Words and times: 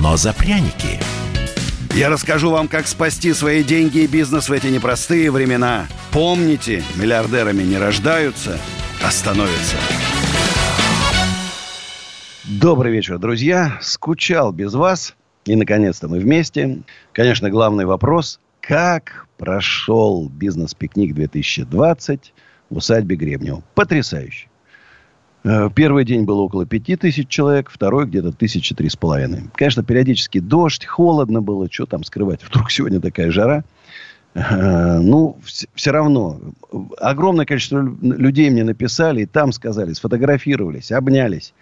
но 0.00 0.16
за 0.16 0.32
пряники. 0.32 0.98
Я 1.94 2.08
расскажу 2.08 2.50
вам, 2.50 2.68
как 2.68 2.86
спасти 2.86 3.32
свои 3.32 3.62
деньги 3.62 3.98
и 3.98 4.06
бизнес 4.06 4.48
в 4.48 4.52
эти 4.52 4.68
непростые 4.68 5.30
времена. 5.30 5.86
Помните, 6.12 6.82
миллиардерами 6.96 7.62
не 7.62 7.76
рождаются, 7.76 8.58
а 9.04 9.10
становятся. 9.10 9.76
Добрый 12.44 12.92
вечер, 12.92 13.18
друзья. 13.18 13.78
Скучал 13.82 14.52
без 14.52 14.74
вас. 14.74 15.14
И, 15.44 15.56
наконец-то, 15.56 16.08
мы 16.08 16.18
вместе. 16.18 16.78
Конечно, 17.12 17.50
главный 17.50 17.86
вопрос. 17.86 18.40
Как 18.60 19.26
прошел 19.36 20.28
бизнес-пикник 20.28 21.14
2020 21.14 22.32
в 22.70 22.76
усадьбе 22.76 23.16
Гребнева? 23.16 23.62
Потрясающе. 23.74 24.49
Э, 25.44 25.68
Первый 25.74 26.04
день 26.04 26.24
было 26.24 26.40
около 26.42 26.66
пяти 26.66 26.96
тысяч 26.96 27.28
человек, 27.28 27.70
второй 27.70 28.06
где-то 28.06 28.32
тысячи 28.32 28.74
три 28.74 28.88
с 28.88 28.96
половиной. 28.96 29.44
Конечно, 29.54 29.82
периодически 29.82 30.40
дождь, 30.40 30.84
холодно 30.86 31.40
было, 31.42 31.68
что 31.70 31.86
там 31.86 32.04
скрывать. 32.04 32.40
Вдруг 32.48 32.70
сегодня 32.70 33.00
такая 33.00 33.30
жара. 33.30 33.64
Э, 34.34 34.98
Ну, 34.98 35.38
вс- 35.44 35.68
все 35.74 35.90
равно. 35.92 36.40
Огромное 36.98 37.46
количество 37.46 37.78
лю- 37.80 37.96
людей 38.00 38.50
мне 38.50 38.64
написали, 38.64 39.22
и 39.22 39.26
там 39.26 39.52
сказали, 39.52 39.92
сфотографировались, 39.92 40.92
обнялись. 40.92 41.52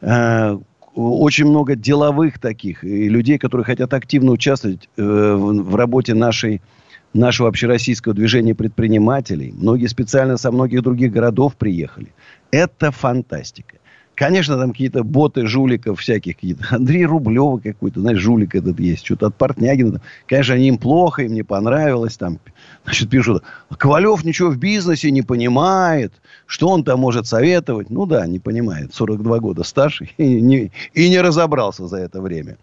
Э, 0.00 0.56
Очень 0.94 1.46
много 1.46 1.76
деловых 1.76 2.38
таких, 2.40 2.82
и 2.82 3.08
людей, 3.08 3.38
которые 3.38 3.64
хотят 3.64 3.92
активно 3.94 4.32
участвовать 4.32 4.88
в 4.96 5.76
работе 5.76 6.14
нашей 6.14 6.60
нашего 7.14 7.48
общероссийского 7.48 8.14
движения 8.14 8.54
предпринимателей. 8.54 9.54
Многие 9.56 9.86
специально 9.86 10.36
со 10.36 10.50
многих 10.52 10.82
других 10.82 11.10
городов 11.12 11.54
приехали. 11.56 12.08
Это 12.50 12.90
фантастика. 12.90 13.76
Конечно, 14.14 14.56
там 14.58 14.72
какие-то 14.72 15.04
боты 15.04 15.46
жуликов 15.46 16.00
всяких 16.00 16.34
какие-то. 16.34 16.64
Андрей 16.74 17.06
Рублева 17.06 17.58
какой-то, 17.58 18.00
знаешь, 18.00 18.18
жулик 18.18 18.56
этот 18.56 18.80
есть. 18.80 19.04
Что-то 19.04 19.28
от 19.28 19.36
Портнягина. 19.36 20.00
Конечно, 20.26 20.54
они 20.54 20.66
им 20.66 20.78
плохо, 20.78 21.22
им 21.22 21.34
не 21.34 21.44
понравилось. 21.44 22.16
Там, 22.16 22.40
значит, 22.84 23.08
пишут, 23.10 23.44
Ковалев 23.76 24.24
ничего 24.24 24.50
в 24.50 24.56
бизнесе 24.58 25.12
не 25.12 25.22
понимает. 25.22 26.12
Что 26.46 26.68
он 26.68 26.82
там 26.82 26.98
может 26.98 27.28
советовать? 27.28 27.90
Ну 27.90 28.06
да, 28.06 28.26
не 28.26 28.40
понимает. 28.40 28.92
42 28.92 29.38
года 29.38 29.62
стаж 29.62 30.02
и 30.16 30.40
не, 30.40 30.72
и 30.94 31.08
не 31.08 31.20
разобрался 31.20 31.86
за 31.86 31.98
это 31.98 32.20
время. 32.20 32.56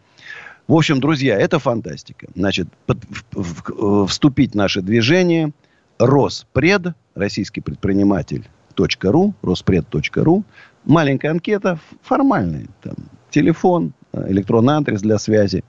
В 0.68 0.74
общем, 0.74 1.00
друзья, 1.00 1.40
это 1.40 1.60
фантастика. 1.60 2.28
Значит, 2.36 2.68
под- 2.86 3.06
в- 3.32 3.64
в- 3.72 4.08
вступить 4.08 4.52
в 4.52 4.56
наше 4.56 4.82
движение 4.82 5.54
Роспред, 6.00 6.88
российский 7.14 7.62
предприниматель 7.62 8.46
.ру, 8.78 9.34
роспред.ру. 9.42 10.44
Маленькая 10.86 11.32
анкета, 11.32 11.80
формальная. 12.04 12.68
Там, 12.82 12.96
телефон, 13.30 13.94
э, 14.14 14.32
электронный 14.32 14.74
адрес 14.76 15.02
для 15.02 15.18
связи, 15.18 15.64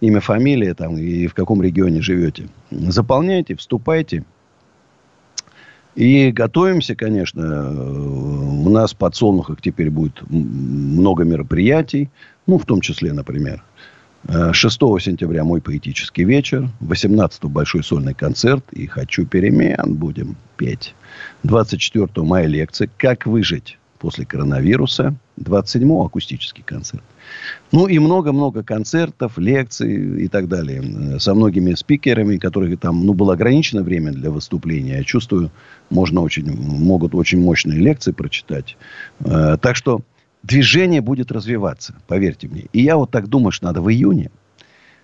имя, 0.00 0.20
фамилия 0.20 0.74
там, 0.74 0.98
и 0.98 1.26
в 1.26 1.34
каком 1.34 1.62
регионе 1.62 2.02
живете. 2.02 2.48
Заполняйте, 2.70 3.54
вступайте. 3.54 4.24
И 5.94 6.30
готовимся, 6.32 6.96
конечно. 6.96 7.40
э, 7.42 8.62
У 8.64 8.68
нас 8.70 8.92
в 8.94 8.96
подсолнухах 8.96 9.60
теперь 9.60 9.90
будет 9.90 10.22
много 10.30 11.24
мероприятий. 11.24 12.10
Ну, 12.46 12.58
в 12.58 12.64
том 12.64 12.80
числе, 12.80 13.12
например, 13.12 13.62
6 14.28 14.80
сентября 15.00 15.44
мой 15.44 15.60
поэтический 15.60 16.24
вечер. 16.24 16.68
18 16.80 17.44
большой 17.44 17.82
сольный 17.82 18.14
концерт. 18.14 18.64
И 18.72 18.86
«Хочу 18.86 19.26
перемен» 19.26 19.94
будем 19.94 20.36
петь. 20.56 20.94
24 21.42 22.08
мая 22.16 22.46
лекция 22.46 22.88
«Как 22.96 23.26
выжить 23.26 23.78
после 23.98 24.24
коронавируса». 24.24 25.14
27 25.36 26.04
акустический 26.04 26.62
концерт. 26.62 27.02
Ну 27.72 27.86
и 27.86 27.98
много-много 27.98 28.62
концертов, 28.62 29.38
лекций 29.38 30.24
и 30.24 30.28
так 30.28 30.46
далее. 30.46 30.82
Э, 30.82 31.18
Со 31.18 31.34
многими 31.34 31.74
спикерами, 31.74 32.36
которых 32.36 32.78
там, 32.78 33.04
ну, 33.04 33.14
было 33.14 33.32
ограничено 33.32 33.82
время 33.82 34.12
для 34.12 34.30
выступления. 34.30 34.98
Я 34.98 35.04
чувствую, 35.04 35.50
можно 35.90 36.20
очень, 36.20 36.50
могут 36.52 37.14
очень 37.14 37.40
мощные 37.40 37.78
лекции 37.78 38.12
прочитать. 38.12 38.76
Э, 39.20 39.56
Так 39.60 39.76
что 39.76 40.02
движение 40.42 41.00
будет 41.00 41.32
развиваться, 41.32 41.94
поверьте 42.08 42.48
мне. 42.48 42.66
И 42.72 42.82
я 42.82 42.96
вот 42.96 43.10
так 43.10 43.28
думаю, 43.28 43.52
что 43.52 43.66
надо 43.66 43.80
в 43.80 43.90
июне 43.90 44.30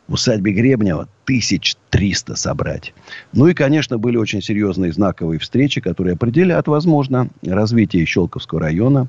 усадьбе 0.09 0.53
Гребнева 0.53 1.09
1300 1.25 2.37
собрать. 2.37 2.95
Ну 3.33 3.47
и, 3.47 3.55
конечно, 3.55 3.99
были 3.99 4.17
очень 4.17 4.43
серьезные 4.43 4.93
знаковые 4.93 5.39
встречи, 5.39 5.81
которые 5.81 6.15
определяют, 6.15 6.69
возможно, 6.69 7.29
развитие 7.43 8.07
Щелковского 8.07 8.61
района. 8.61 9.09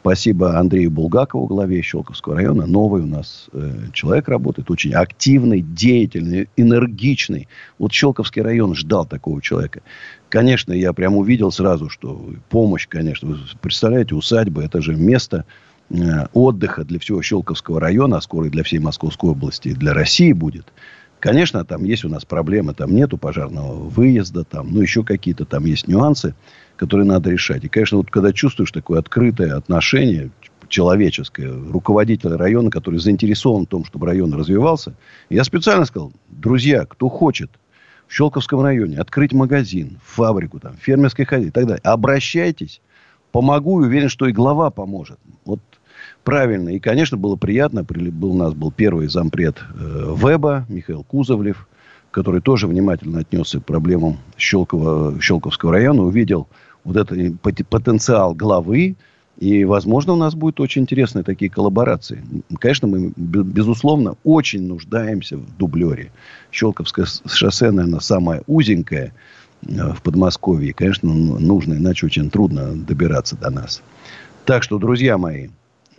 Спасибо 0.00 0.56
Андрею 0.56 0.92
Булгакову, 0.92 1.46
главе 1.46 1.82
Щелковского 1.82 2.36
района. 2.36 2.64
Новый 2.66 3.02
у 3.02 3.06
нас 3.06 3.48
э, 3.52 3.88
человек 3.92 4.28
работает, 4.28 4.70
очень 4.70 4.92
активный, 4.92 5.62
деятельный, 5.62 6.48
энергичный. 6.56 7.48
Вот 7.80 7.92
Щелковский 7.92 8.40
район 8.40 8.76
ждал 8.76 9.04
такого 9.04 9.42
человека. 9.42 9.80
Конечно, 10.28 10.72
я 10.72 10.92
прям 10.92 11.16
увидел 11.16 11.50
сразу, 11.50 11.88
что 11.88 12.24
помощь, 12.50 12.86
конечно. 12.86 13.30
Вы 13.30 13.38
представляете, 13.60 14.14
усадьба, 14.14 14.62
это 14.62 14.80
же 14.80 14.94
место 14.94 15.44
отдыха 16.32 16.84
для 16.84 16.98
всего 16.98 17.22
Щелковского 17.22 17.80
района, 17.80 18.18
а 18.18 18.20
скоро 18.20 18.46
и 18.46 18.50
для 18.50 18.62
всей 18.62 18.78
Московской 18.78 19.30
области, 19.30 19.68
и 19.68 19.74
для 19.74 19.94
России 19.94 20.32
будет. 20.32 20.72
Конечно, 21.20 21.64
там 21.64 21.84
есть 21.84 22.04
у 22.04 22.08
нас 22.08 22.24
проблемы, 22.24 22.74
там 22.74 22.94
нету 22.94 23.16
пожарного 23.18 23.74
выезда, 23.74 24.44
там, 24.44 24.70
ну, 24.70 24.82
еще 24.82 25.02
какие-то 25.02 25.44
там 25.44 25.64
есть 25.64 25.88
нюансы, 25.88 26.34
которые 26.76 27.06
надо 27.06 27.30
решать. 27.30 27.64
И, 27.64 27.68
конечно, 27.68 27.98
вот 27.98 28.10
когда 28.10 28.32
чувствуешь 28.32 28.70
такое 28.70 28.98
открытое 28.98 29.54
отношение 29.54 30.30
человеческое, 30.68 31.52
руководитель 31.70 32.34
района, 32.34 32.70
который 32.70 32.98
заинтересован 32.98 33.64
в 33.64 33.68
том, 33.68 33.84
чтобы 33.84 34.06
район 34.06 34.34
развивался, 34.34 34.94
я 35.30 35.44
специально 35.44 35.84
сказал, 35.84 36.12
друзья, 36.28 36.84
кто 36.84 37.08
хочет 37.08 37.50
в 38.08 38.14
Щелковском 38.14 38.60
районе 38.60 38.98
открыть 38.98 39.32
магазин, 39.32 39.98
фабрику, 40.04 40.60
там, 40.60 40.74
фермерское 40.76 41.24
хозяйство 41.24 41.48
и 41.48 41.62
так 41.62 41.66
далее, 41.66 41.82
обращайтесь, 41.82 42.80
помогу, 43.32 43.76
уверен, 43.76 44.08
что 44.08 44.26
и 44.26 44.32
глава 44.32 44.70
поможет. 44.70 45.18
Вот 45.44 45.60
правильно. 46.26 46.70
И, 46.70 46.80
конечно, 46.80 47.16
было 47.16 47.36
приятно. 47.36 47.84
Был, 47.84 48.32
у 48.32 48.36
нас 48.36 48.52
был 48.52 48.72
первый 48.72 49.06
зампред 49.06 49.56
э, 49.58 50.04
ВЭБа 50.08 50.66
Михаил 50.68 51.04
Кузовлев, 51.04 51.68
который 52.10 52.40
тоже 52.40 52.66
внимательно 52.66 53.20
отнесся 53.20 53.60
к 53.60 53.64
проблемам 53.64 54.18
Щелково, 54.36 55.18
Щелковского 55.20 55.72
района, 55.72 56.02
увидел 56.02 56.48
вот 56.82 56.96
этот 56.96 57.16
пот- 57.40 57.64
потенциал 57.70 58.34
главы, 58.34 58.96
и, 59.38 59.64
возможно, 59.64 60.14
у 60.14 60.16
нас 60.16 60.34
будут 60.34 60.60
очень 60.60 60.82
интересные 60.82 61.22
такие 61.22 61.50
коллаборации. 61.50 62.24
Конечно, 62.58 62.88
мы, 62.88 63.12
бе- 63.16 63.42
безусловно, 63.44 64.16
очень 64.24 64.66
нуждаемся 64.66 65.36
в 65.36 65.56
дублере. 65.56 66.10
Щелковское 66.50 67.06
шоссе, 67.26 67.70
наверное, 67.70 68.00
самое 68.00 68.42
узенькое 68.48 69.12
э, 69.62 69.92
в 69.92 70.02
Подмосковье. 70.02 70.74
Конечно, 70.74 71.12
ну, 71.12 71.38
нужно, 71.38 71.74
иначе 71.74 72.06
очень 72.06 72.30
трудно 72.30 72.74
добираться 72.74 73.36
до 73.36 73.50
нас. 73.50 73.80
Так 74.44 74.64
что, 74.64 74.78
друзья 74.78 75.18
мои, 75.18 75.50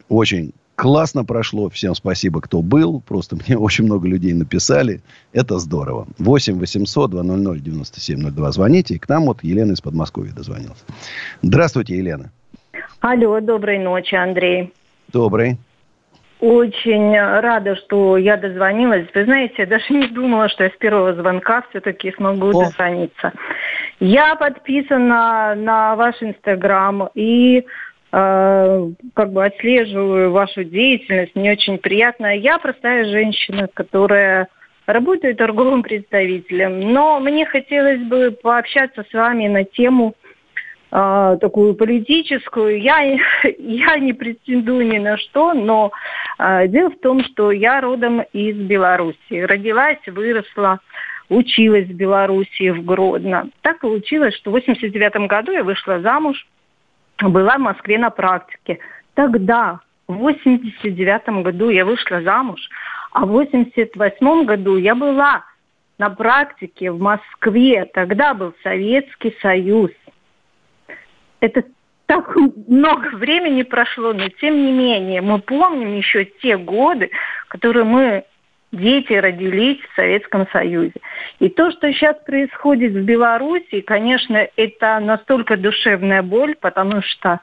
очень 0.09 0.53
классно 0.75 1.25
прошло. 1.25 1.69
Всем 1.69 1.95
спасибо, 1.95 2.39
кто 2.41 2.61
был. 2.61 3.01
Просто 3.01 3.35
мне 3.35 3.57
очень 3.57 3.85
много 3.85 4.07
людей 4.07 4.33
написали. 4.33 5.01
Это 5.33 5.57
здорово. 5.59 6.07
8 6.19 6.59
800 6.59 7.11
200 7.11 7.59
9702. 7.61 8.51
Звоните. 8.51 8.95
И 8.95 8.99
к 8.99 9.09
нам 9.09 9.25
вот 9.25 9.43
Елена 9.43 9.73
из 9.73 9.81
Подмосковья 9.81 10.33
дозвонилась. 10.33 10.83
Здравствуйте, 11.41 11.97
Елена. 11.97 12.31
Алло, 13.01 13.39
доброй 13.41 13.79
ночи, 13.79 14.15
Андрей. 14.15 14.73
Добрый. 15.11 15.57
Очень 16.39 17.17
рада, 17.17 17.75
что 17.75 18.15
я 18.17 18.37
дозвонилась. 18.37 19.07
Вы 19.15 19.25
знаете, 19.25 19.55
я 19.59 19.65
даже 19.65 19.85
не 19.89 20.07
думала, 20.07 20.49
что 20.49 20.63
я 20.63 20.69
с 20.69 20.77
первого 20.77 21.13
звонка 21.15 21.63
все-таки 21.69 22.11
смогу 22.11 22.49
О. 22.49 22.65
дозвониться. 22.65 23.33
Я 23.99 24.35
подписана 24.35 25.55
на 25.55 25.95
ваш 25.95 26.21
Инстаграм 26.21 27.09
и 27.15 27.65
как 28.17 29.31
бы 29.31 29.45
отслеживаю 29.45 30.31
вашу 30.31 30.63
деятельность. 30.63 31.35
Мне 31.35 31.51
очень 31.51 31.77
приятно. 31.77 32.35
Я 32.35 32.57
простая 32.57 33.05
женщина, 33.05 33.67
которая 33.71 34.47
работает 34.87 35.37
торговым 35.37 35.83
представителем. 35.83 36.79
Но 36.93 37.19
мне 37.19 37.45
хотелось 37.45 38.01
бы 38.01 38.31
пообщаться 38.31 39.05
с 39.07 39.13
вами 39.13 39.47
на 39.47 39.65
тему 39.65 40.15
э, 40.91 41.37
такую 41.39 41.75
политическую. 41.75 42.81
Я, 42.81 43.01
я 43.59 43.99
не 43.99 44.13
претендую 44.13 44.87
ни 44.87 44.97
на 44.97 45.17
что, 45.17 45.53
но 45.53 45.91
э, 46.39 46.67
дело 46.69 46.89
в 46.89 46.99
том, 46.99 47.23
что 47.23 47.51
я 47.51 47.81
родом 47.81 48.21
из 48.33 48.55
Беларуси. 48.55 49.41
Родилась, 49.41 49.99
выросла, 50.07 50.79
училась 51.29 51.85
в 51.85 51.93
Беларуси, 51.93 52.69
в 52.69 52.83
Гродно. 52.83 53.49
Так 53.61 53.81
получилось, 53.81 54.35
что 54.35 54.49
в 54.49 54.53
89 54.53 55.27
году 55.27 55.51
я 55.51 55.63
вышла 55.63 55.99
замуж, 55.99 56.47
была 57.21 57.57
в 57.57 57.61
Москве 57.61 57.97
на 57.97 58.09
практике. 58.09 58.79
Тогда, 59.13 59.79
в 60.07 60.13
89 60.13 61.43
году 61.43 61.69
я 61.69 61.85
вышла 61.85 62.21
замуж, 62.21 62.59
а 63.11 63.25
в 63.25 63.29
88 63.29 64.45
году 64.45 64.77
я 64.77 64.95
была 64.95 65.43
на 65.97 66.09
практике 66.09 66.91
в 66.91 66.99
Москве. 66.99 67.85
Тогда 67.85 68.33
был 68.33 68.53
Советский 68.63 69.35
Союз. 69.41 69.91
Это 71.39 71.63
так 72.05 72.35
много 72.35 73.09
времени 73.15 73.63
прошло, 73.63 74.13
но 74.13 74.29
тем 74.29 74.55
не 74.65 74.71
менее 74.71 75.21
мы 75.21 75.39
помним 75.39 75.95
еще 75.95 76.25
те 76.25 76.57
годы, 76.57 77.11
которые 77.49 77.83
мы 77.83 78.23
дети 78.71 79.13
родились 79.13 79.79
в 79.79 79.95
Советском 79.95 80.47
Союзе. 80.51 80.93
И 81.39 81.49
то, 81.49 81.71
что 81.71 81.91
сейчас 81.91 82.17
происходит 82.25 82.93
в 82.93 83.03
Беларуси, 83.03 83.81
конечно, 83.81 84.47
это 84.55 84.99
настолько 84.99 85.57
душевная 85.57 86.21
боль, 86.21 86.55
потому 86.59 87.01
что 87.01 87.39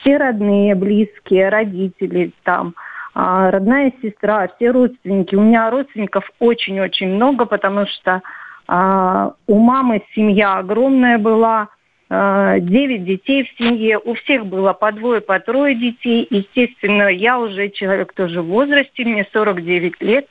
все 0.00 0.16
родные, 0.16 0.74
близкие, 0.74 1.48
родители 1.48 2.32
там, 2.42 2.74
а, 3.14 3.50
родная 3.50 3.92
сестра, 4.02 4.48
все 4.56 4.70
родственники. 4.70 5.34
У 5.34 5.40
меня 5.40 5.70
родственников 5.70 6.30
очень-очень 6.38 7.14
много, 7.14 7.46
потому 7.46 7.86
что 7.86 8.20
а, 8.68 9.32
у 9.46 9.58
мамы 9.58 10.02
семья 10.14 10.58
огромная 10.58 11.16
была, 11.16 11.68
а, 12.08 12.58
девять 12.58 13.04
детей 13.04 13.44
в 13.44 13.58
семье, 13.58 13.98
у 13.98 14.14
всех 14.14 14.46
было 14.46 14.74
по 14.74 14.92
двое, 14.92 15.20
по 15.20 15.40
трое 15.40 15.74
детей. 15.74 16.26
Естественно, 16.28 17.08
я 17.08 17.38
уже 17.38 17.70
человек 17.70 18.12
тоже 18.12 18.42
в 18.42 18.46
возрасте, 18.46 19.04
мне 19.04 19.26
49 19.32 20.00
лет, 20.02 20.26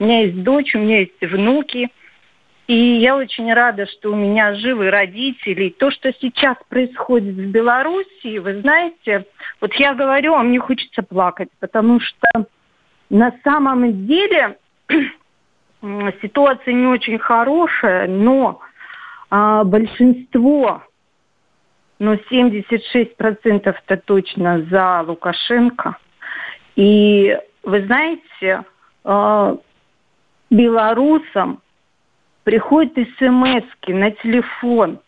у 0.00 0.04
меня 0.04 0.22
есть 0.22 0.42
дочь, 0.42 0.74
у 0.74 0.78
меня 0.78 1.00
есть 1.00 1.20
внуки– 1.20 1.88
и 2.70 3.00
я 3.00 3.16
очень 3.16 3.52
рада, 3.52 3.84
что 3.86 4.12
у 4.12 4.14
меня 4.14 4.54
живы 4.54 4.92
родители. 4.92 5.70
То, 5.70 5.90
что 5.90 6.12
сейчас 6.20 6.56
происходит 6.68 7.34
в 7.34 7.50
Беларуси, 7.50 8.38
вы 8.38 8.60
знаете, 8.60 9.26
вот 9.60 9.74
я 9.74 9.92
говорю, 9.92 10.34
а 10.34 10.44
мне 10.44 10.60
хочется 10.60 11.02
плакать, 11.02 11.48
потому 11.58 11.98
что 11.98 12.46
на 13.08 13.34
самом 13.42 14.06
деле 14.06 14.56
ситуация 16.22 16.72
не 16.72 16.86
очень 16.86 17.18
хорошая, 17.18 18.06
но 18.06 18.60
а, 19.30 19.64
большинство, 19.64 20.84
ну 21.98 22.14
76%-то 22.30 23.96
точно 23.96 24.62
за 24.70 25.02
Лукашенко. 25.04 25.96
И 26.76 27.36
вы 27.64 27.84
знаете, 27.84 28.62
а, 29.02 29.56
белорусам 30.50 31.62
приходят 32.44 32.94
смс 33.18 33.64
на 33.86 34.10
телефон 34.10 35.00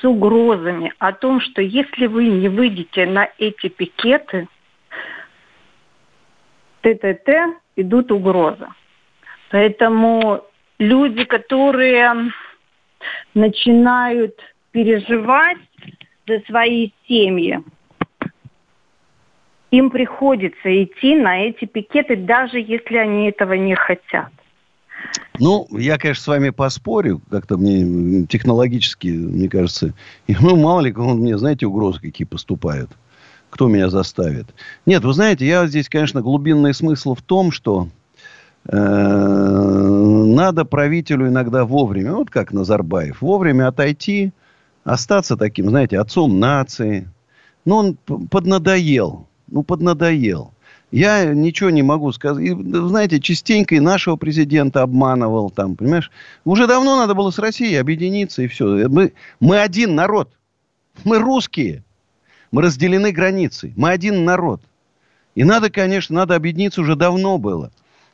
с 0.00 0.04
угрозами 0.04 0.92
о 0.98 1.12
том, 1.12 1.40
что 1.40 1.62
если 1.62 2.06
вы 2.06 2.28
не 2.28 2.48
выйдете 2.48 3.06
на 3.06 3.28
эти 3.38 3.68
пикеты, 3.68 4.48
ТТТ 6.80 7.60
идут 7.76 8.10
угрозы. 8.10 8.66
Поэтому 9.50 10.44
люди, 10.78 11.24
которые 11.24 12.30
начинают 13.34 14.34
переживать 14.70 15.58
за 16.26 16.40
свои 16.46 16.92
семьи, 17.06 17.60
им 19.70 19.90
приходится 19.90 20.84
идти 20.84 21.16
на 21.16 21.42
эти 21.42 21.64
пикеты, 21.64 22.16
даже 22.16 22.58
если 22.58 22.96
они 22.96 23.28
этого 23.28 23.52
не 23.54 23.74
хотят. 23.74 24.30
Ну, 25.38 25.66
я, 25.70 25.96
конечно, 25.96 26.22
с 26.22 26.26
вами 26.26 26.50
поспорю. 26.50 27.22
Как-то 27.30 27.56
мне 27.56 28.26
технологически, 28.26 29.08
мне 29.08 29.48
кажется... 29.48 29.94
Ну, 30.28 30.56
мало 30.56 30.80
ли, 30.80 30.92
мне, 30.92 31.38
знаете, 31.38 31.66
угрозы 31.66 32.00
какие 32.00 32.26
поступают. 32.26 32.90
Кто 33.48 33.66
меня 33.66 33.90
заставит? 33.90 34.46
Нет, 34.86 35.04
вы 35.04 35.12
знаете, 35.12 35.46
я 35.46 35.66
здесь, 35.66 35.88
конечно, 35.88 36.22
глубинный 36.22 36.72
смысл 36.72 37.14
в 37.14 37.22
том, 37.22 37.50
что 37.50 37.88
э, 38.66 38.76
надо 38.76 40.64
правителю 40.64 41.28
иногда 41.28 41.64
вовремя, 41.64 42.12
вот 42.12 42.30
как 42.30 42.52
Назарбаев, 42.52 43.20
вовремя 43.20 43.68
отойти, 43.68 44.32
остаться 44.84 45.36
таким, 45.36 45.70
знаете, 45.70 45.98
отцом 45.98 46.38
нации. 46.38 47.08
Но 47.64 47.78
он 47.78 47.96
поднадоел. 47.96 49.26
Ну, 49.48 49.62
поднадоел. 49.62 50.52
Я 50.90 51.24
ничего 51.34 51.70
не 51.70 51.82
могу 51.82 52.10
сказать. 52.12 52.44
И, 52.44 52.50
знаете, 52.52 53.20
частенько 53.20 53.74
и 53.74 53.80
нашего 53.80 54.16
президента 54.16 54.82
обманывал 54.82 55.50
там, 55.50 55.76
понимаешь? 55.76 56.10
Уже 56.44 56.66
давно 56.66 56.96
надо 56.96 57.14
было 57.14 57.30
с 57.30 57.38
Россией 57.38 57.76
объединиться, 57.76 58.42
и 58.42 58.48
все. 58.48 58.88
Мы, 58.88 59.12
мы 59.38 59.60
один 59.60 59.94
народ. 59.94 60.32
Мы 61.04 61.18
русские. 61.18 61.84
Мы 62.50 62.62
разделены 62.62 63.12
границей. 63.12 63.72
Мы 63.76 63.90
один 63.90 64.24
народ. 64.24 64.60
И 65.36 65.44
надо, 65.44 65.70
конечно, 65.70 66.16
надо 66.16 66.34
объединиться 66.34 66.80
уже 66.80 66.96
давно 66.96 67.38
было 67.38 67.70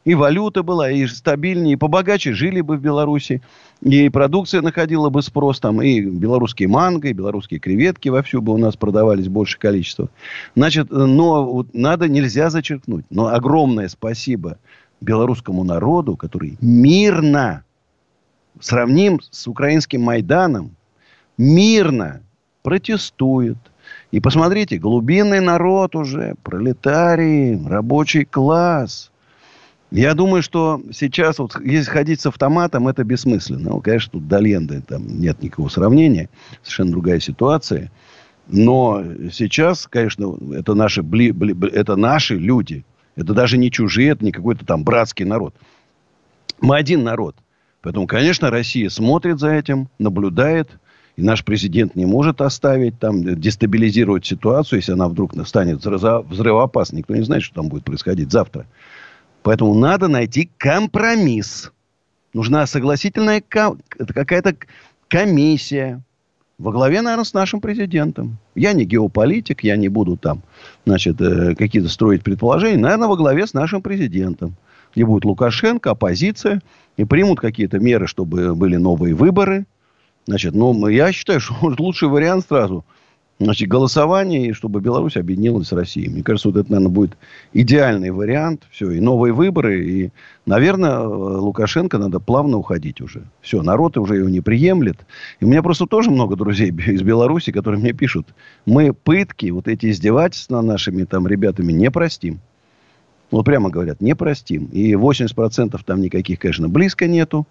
и 0.06 0.14
валюта 0.14 0.62
была, 0.62 0.88
и 0.88 1.05
стабильнее, 1.08 1.73
и 1.73 1.76
побогаче 1.76 2.32
жили 2.32 2.61
бы 2.61 2.76
в 2.76 2.81
Беларуси, 2.81 3.43
и 3.82 4.08
продукция 4.08 4.62
находила 4.62 5.11
бы 5.11 5.20
спрос 5.20 5.58
там, 5.58 5.82
и 5.82 6.00
белорусские 6.00 6.69
манго, 6.69 7.08
и 7.08 7.12
белорусские 7.12 7.58
креветки 7.58 8.08
вовсю 8.08 8.41
бы 8.41 8.55
у 8.55 8.56
нас 8.56 8.76
продавались 8.76 9.26
больше 9.26 9.58
количества. 9.58 10.08
Значит, 10.55 10.91
но 10.91 11.44
вот 11.44 11.75
надо, 11.75 12.08
нельзя 12.08 12.50
зачеркнуть, 12.50 13.05
но 13.11 13.35
огромное 13.35 13.88
спасибо 13.88 14.58
белорусскому 15.00 15.64
народу, 15.64 16.17
который 16.17 16.56
мирно, 16.61 17.64
сравним 18.61 19.20
с 19.29 19.49
украинским 19.49 20.02
Майданом, 20.02 20.76
мирно 21.37 22.23
протестует. 22.62 23.59
И 24.12 24.20
посмотрите, 24.20 24.79
глубинный 24.79 25.41
народ 25.41 25.97
уже, 25.97 26.37
пролетарии, 26.44 27.61
рабочий 27.67 28.25
класс– 28.25 29.11
я 29.91 30.15
думаю, 30.15 30.43
что 30.43 30.81
сейчас, 30.93 31.38
вот, 31.38 31.61
если 31.65 31.91
ходить 31.91 32.21
с 32.21 32.27
автоматом, 32.27 32.88
это 32.88 33.05
бессмысленно. 33.05 33.71
Ну, 33.71 33.81
конечно, 33.81 34.12
тут 34.12 34.27
до 34.29 34.38
Ленды 34.38 34.83
там 34.83 35.06
нет 35.21 35.43
никакого 35.43 35.69
сравнения. 35.69 36.29
Совершенно 36.62 36.91
другая 36.91 37.21
ситуация. 37.21 37.93
Но 38.49 39.03
сейчас, 39.33 39.87
конечно, 39.87 40.37
это 40.53 40.75
наши, 40.75 41.03
бли, 41.03 41.33
бли, 41.33 41.55
это 41.71 41.97
наши 41.97 42.37
люди. 42.37 42.85
Это 43.15 43.33
даже 43.33 43.59
не 43.59 43.71
чужие, 43.71 44.11
это 44.11 44.25
не 44.25 44.33
какой-то 44.33 44.67
там 44.67 44.85
братский 44.85 45.25
народ. 45.25 45.55
Мы 46.61 46.77
один 46.77 47.03
народ. 47.03 47.37
Поэтому, 47.83 48.07
конечно, 48.07 48.50
Россия 48.50 48.88
смотрит 48.88 49.38
за 49.38 49.50
этим, 49.50 49.88
наблюдает. 49.99 50.69
И 51.16 51.23
наш 51.23 51.45
президент 51.45 51.97
не 51.97 52.05
может 52.05 52.43
оставить 52.43 52.99
там, 52.99 53.23
дестабилизировать 53.40 54.26
ситуацию, 54.26 54.81
если 54.81 54.93
она 54.93 55.09
вдруг 55.09 55.33
станет 55.47 55.78
взрывоопасной. 55.78 56.99
Никто 56.99 57.14
не 57.14 57.23
знает, 57.23 57.43
что 57.43 57.55
там 57.55 57.69
будет 57.69 57.85
происходить 57.85 58.31
завтра. 58.31 58.66
Поэтому 59.47 59.75
надо 59.75 60.09
найти 60.09 60.50
компромисс. 60.59 61.71
Нужна 62.35 62.67
согласительная 62.67 63.41
какая-то 63.41 64.57
комиссия. 65.07 66.03
Во 66.59 66.73
главе, 66.73 67.00
наверное, 67.00 67.23
с 67.23 67.33
нашим 67.33 67.61
президентом. 67.61 68.38
Я 68.57 68.73
не 68.73 68.85
геополитик, 68.85 69.62
я 69.62 69.76
не 69.76 69.87
буду 69.87 70.17
там, 70.17 70.43
значит, 70.85 71.21
э, 71.21 71.55
какие-то 71.55 71.88
строить 71.88 72.25
предположения. 72.25 72.76
Наверное, 72.76 73.07
во 73.07 73.17
главе 73.17 73.47
с 73.47 73.55
нашим 73.55 73.83
президентом. 73.83 74.57
Где 74.97 75.05
будет 75.05 75.25
Лукашенко, 75.25 75.93
оппозиция. 75.93 76.61
И 76.97 77.05
примут 77.05 77.38
какие-то 77.38 77.79
меры, 77.79 78.09
чтобы 78.09 78.57
были 78.57 78.75
новые 78.75 79.15
выборы. 79.15 79.65
Значит, 80.26 80.57
ну, 80.57 80.88
я 80.88 81.12
считаю, 81.12 81.38
что 81.38 81.55
лучший 81.79 82.09
вариант 82.09 82.47
сразу– 82.49 82.85
значит, 83.38 83.69
голосование, 83.69 84.49
и 84.49 84.52
чтобы 84.52 84.81
Беларусь 84.81 85.16
объединилась 85.16 85.69
с 85.69 85.73
Россией. 85.73 86.09
Мне 86.09 86.23
кажется, 86.23 86.49
вот 86.49 86.57
это, 86.57 86.71
наверное, 86.71 86.93
будет 86.93 87.16
идеальный 87.52 88.11
вариант. 88.11 88.62
Все, 88.71 88.90
и 88.90 89.00
новые 89.00 89.33
выборы. 89.33 89.85
И, 89.85 90.11
наверное, 90.47 91.00
Лукашенко 91.00 91.99
надо 91.99 92.19
плавно 92.19 92.57
уходить 92.57 93.00
уже. 93.00 93.25
Все, 93.43 93.62
народ 93.62 93.99
уже 93.99 94.16
его 94.16 94.28
не 94.28 94.40
приемлет. 94.40 94.97
И 95.40 95.45
у 95.45 95.49
меня 95.49 95.62
просто 95.62 95.87
тоже 95.87 96.11
много 96.11 96.37
друзей 96.37 96.71
из 96.87 97.02
Беларуси, 97.02 97.52
которые 97.52 97.81
мне 97.81 97.93
пишут, 97.93 98.26
мы 98.64 98.93
пытки, 98.93 99.50
вот 99.50 99.69
эти 99.69 99.90
издевательства 99.90 100.57
над 100.57 100.66
нашими 100.66 101.05
там 101.05 101.26
ребятами 101.26 101.73
не 101.73 101.90
простим. 101.90 102.40
Вот 103.31 103.45
прямо 103.45 103.71
говорят, 103.71 104.00
не 104.00 104.14
простим. 104.14 104.66
И 104.66 104.93
80% 104.93 105.78
там 105.85 106.00
никаких, 106.00 106.38
конечно, 106.38 106.69
близко 106.69 107.07
нету. 107.07 107.47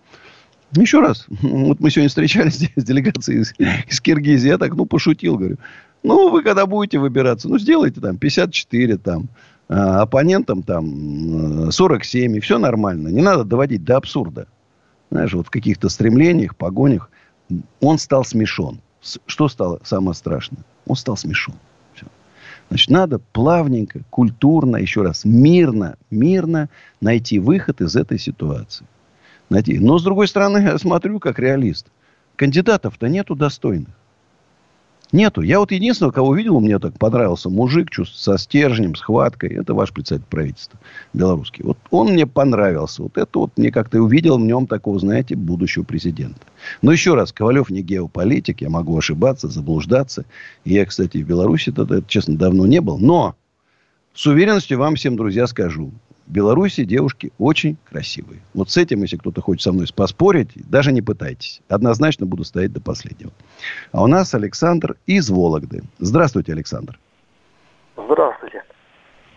Еще 0.76 1.00
раз, 1.00 1.26
вот 1.42 1.80
мы 1.80 1.90
сегодня 1.90 2.10
встречались 2.10 2.70
с 2.76 2.84
делегацией 2.84 3.42
из, 3.42 3.54
из 3.88 4.02
Киргизии, 4.02 4.50
я 4.50 4.58
так, 4.58 4.76
ну, 4.76 4.86
пошутил, 4.86 5.38
говорю, 5.38 5.58
ну, 6.04 6.30
вы 6.30 6.44
когда 6.44 6.66
будете 6.66 7.00
выбираться, 7.00 7.50
ну, 7.50 7.58
сделайте 7.58 8.02
там 8.02 8.18
54 8.18 8.98
там, 8.98 9.30
а, 9.68 10.02
оппонентам 10.04 10.62
там 10.62 11.72
47, 11.72 12.38
и 12.38 12.40
все 12.40 12.60
нормально. 12.60 13.08
Не 13.08 13.22
надо 13.22 13.44
доводить 13.44 13.84
до 13.84 13.98
абсурда. 13.98 14.48
Знаешь, 15.10 15.34
вот 15.34 15.48
в 15.48 15.50
каких-то 15.50 15.90
стремлениях, 15.90 16.56
погонях 16.56 17.10
он 17.80 17.98
стал 17.98 18.24
смешон. 18.24 18.80
Что 19.28 19.48
стало 19.48 19.80
самое 19.84 20.16
страшное? 20.16 20.64
Он 20.88 20.96
стал 20.96 21.16
смешон. 21.16 21.56
Все. 21.94 22.08
Значит, 22.70 22.90
надо 22.90 23.20
плавненько, 23.20 24.02
культурно, 24.10 24.78
еще 24.78 25.04
раз, 25.04 25.26
мирно, 25.26 25.96
мирно 26.10 26.70
найти 27.02 27.40
выход 27.40 27.82
из 27.82 27.96
этой 27.96 28.18
ситуации. 28.18 28.86
Найти. 29.50 29.80
Но, 29.80 29.98
с 30.00 30.04
другой 30.04 30.28
стороны, 30.28 30.58
я 30.60 30.78
смотрю 30.78 31.20
как 31.20 31.40
реалист. 31.40 31.88
Кандидатов-то 32.36 33.08
нету 33.08 33.36
достойных. 33.36 33.90
Нету. 35.12 35.42
Я 35.42 35.60
вот 35.60 35.72
единственного, 35.72 36.12
кого 36.12 36.36
видел, 36.36 36.60
мне 36.60 36.80
так 36.80 36.98
понравился 36.98 37.50
мужик 37.50 37.90
со 38.06 38.38
стержнем, 38.38 38.96
с 38.96 39.02
хваткой. 39.02 39.52
Это 39.52 39.74
ваш 39.74 39.94
председатель 39.94 40.26
правительства 40.30 40.80
белорусский. 41.14 41.64
Вот 41.64 41.78
он 41.92 42.14
мне 42.14 42.26
понравился. 42.26 43.04
Вот 43.04 43.18
это 43.18 43.40
вот 43.40 43.52
мне 43.56 43.72
как-то 43.72 44.02
увидел 44.02 44.38
в 44.38 44.42
нем 44.42 44.68
такого, 44.68 45.00
знаете, 45.00 45.36
будущего 45.36 45.84
президента. 45.84 46.42
Но 46.82 46.92
еще 46.92 47.14
раз, 47.14 47.32
Ковалев 47.32 47.70
не 47.70 47.82
геополитик. 47.82 48.62
Я 48.62 48.70
могу 48.70 48.98
ошибаться, 48.98 49.48
заблуждаться. 49.48 50.26
Я, 50.66 50.86
кстати, 50.86 51.20
в 51.20 51.28
Беларуси 51.28 51.72
тогда, 51.72 52.02
честно, 52.08 52.36
давно 52.36 52.66
не 52.66 52.82
был. 52.82 52.98
Но 52.98 53.36
с 54.14 54.26
уверенностью 54.26 54.80
вам 54.80 54.96
всем, 54.96 55.16
друзья, 55.16 55.46
скажу. 55.46 55.92
В 56.28 56.32
Беларуси 56.32 56.86
девушки 56.86 57.32
очень 57.38 57.78
красивые. 57.88 58.40
Вот 58.56 58.72
с 58.72 58.78
этим, 58.78 59.02
если 59.02 59.18
кто-то 59.18 59.42
хочет 59.42 59.62
со 59.62 59.72
мной 59.72 59.86
поспорить, 59.96 60.50
даже 60.70 60.92
не 60.92 61.04
пытайтесь. 61.04 61.62
Однозначно 61.70 62.26
буду 62.26 62.44
стоять 62.44 62.74
до 62.74 62.82
последнего. 62.82 63.32
А 63.92 64.04
у 64.04 64.08
нас 64.08 64.34
Александр 64.34 64.96
из 65.06 65.30
Вологды. 65.30 65.84
Здравствуйте, 66.00 66.54
Александр. 66.54 66.98
Здравствуйте. 67.96 68.64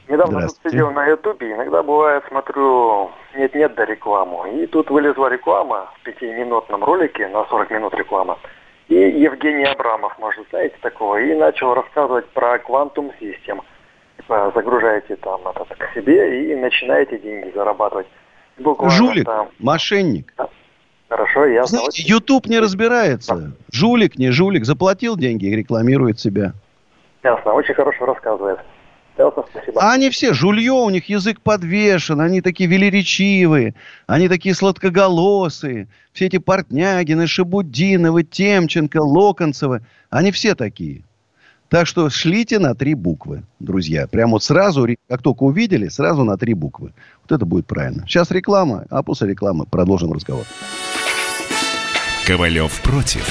Недавно 0.08 0.48
тут 0.48 0.56
сидел 0.64 0.90
на 0.90 1.06
Ютубе, 1.06 1.52
иногда 1.52 1.82
бывает 1.82 2.24
смотрю 2.28 3.10
нет-нет 3.36 3.74
да 3.74 3.84
рекламу. 3.84 4.46
И 4.46 4.66
тут 4.66 4.88
вылезла 4.88 5.28
реклама 5.28 5.92
в 6.00 6.04
пятиминутном 6.04 6.82
ролике, 6.82 7.28
на 7.28 7.44
40 7.44 7.70
минут 7.70 7.94
реклама. 7.94 8.38
И 8.88 8.94
Евгений 8.94 9.66
Абрамов, 9.66 10.18
может, 10.18 10.46
знаете 10.48 10.76
такого, 10.80 11.20
и 11.20 11.34
начал 11.34 11.74
рассказывать 11.74 12.26
про 12.30 12.56
System– 12.56 13.60
Э, 13.70 13.77
загружаете 14.26 15.16
там 15.16 15.40
этот 15.48 15.68
к 15.68 15.94
себе 15.94 16.52
и 16.52 16.54
начинаете 16.56 17.18
деньги 17.18 17.52
зарабатывать. 17.54 18.06
Буквально 18.58 18.96
Жулик, 18.96 19.24
там... 19.24 19.48
мошенник. 19.58 20.34
Хорошо, 21.08 21.46
я 21.46 21.64
Знаете, 21.64 22.02
YouTube 22.02 22.46
не 22.46 22.58
разбирается. 22.58 23.34
Да. 23.34 23.50
Жулик, 23.72 24.18
не 24.18 24.30
жулик. 24.30 24.64
Заплатил 24.64 25.16
деньги 25.16 25.46
и 25.46 25.56
рекламирует 25.56 26.20
себя. 26.20 26.52
Ясно, 27.22 27.52
очень 27.52 27.74
хорошо 27.74 28.04
рассказывает. 28.04 28.58
Ясно, 29.16 29.44
спасибо. 29.50 29.80
А 29.82 29.94
они 29.94 30.10
все, 30.10 30.32
жулье, 30.32 30.72
у 30.72 30.90
них 30.90 31.08
язык 31.08 31.40
подвешен, 31.40 32.20
они 32.20 32.40
такие 32.40 32.70
велеречивые, 32.70 33.74
они 34.06 34.28
такие 34.28 34.54
сладкоголосые. 34.54 35.88
Все 36.12 36.26
эти 36.26 36.38
Портнягины, 36.38 37.26
Шабудиновы, 37.26 38.22
Темченко, 38.22 38.98
Локонцевы, 38.98 39.82
они 40.10 40.30
все 40.30 40.54
такие. 40.54 41.02
Так 41.68 41.86
что 41.86 42.08
шлите 42.08 42.58
на 42.58 42.74
три 42.74 42.94
буквы, 42.94 43.42
друзья. 43.60 44.06
Прямо 44.06 44.32
вот 44.32 44.42
сразу, 44.42 44.88
как 45.08 45.22
только 45.22 45.42
увидели, 45.42 45.88
сразу 45.88 46.24
на 46.24 46.38
три 46.38 46.54
буквы. 46.54 46.92
Вот 47.22 47.32
это 47.32 47.44
будет 47.44 47.66
правильно. 47.66 48.04
Сейчас 48.06 48.30
реклама, 48.30 48.86
а 48.88 49.02
после 49.02 49.28
рекламы 49.28 49.66
продолжим 49.66 50.12
разговор. 50.12 50.46
Ковалев 52.26 52.80
против. 52.82 53.26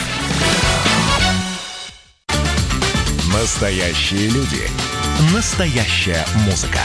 Настоящие 3.33 4.29
люди. 4.29 4.63
Настоящая 5.33 6.23
музыка. 6.45 6.79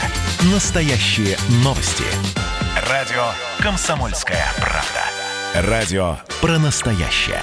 Настоящие 0.52 1.36
новости. 1.62 2.04
Радио 2.88 3.24
«Комсомольская 3.60 4.44
правда». 4.56 5.68
Радио 5.68 6.16
про 6.40 6.58
настоящее. 6.58 7.42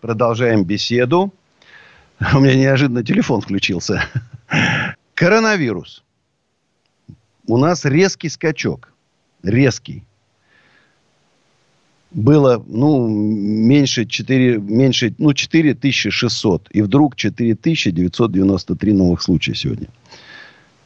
Продолжаем 0.00 0.64
беседу. 0.64 1.32
У 2.34 2.38
меня 2.38 2.54
неожиданно 2.54 3.02
телефон 3.02 3.40
включился. 3.40 4.04
Коронавирус. 5.14 6.04
У 7.46 7.56
нас 7.56 7.84
резкий 7.84 8.28
скачок. 8.28 8.92
Резкий. 9.42 10.04
Было, 12.10 12.62
ну, 12.66 13.06
меньше 13.06 14.06
4, 14.06 14.58
меньше, 14.58 15.14
ну, 15.18 15.34
4600. 15.34 16.68
И 16.70 16.82
вдруг 16.82 17.16
4993 17.16 18.92
новых 18.92 19.20
случая 19.20 19.54
сегодня. 19.54 19.88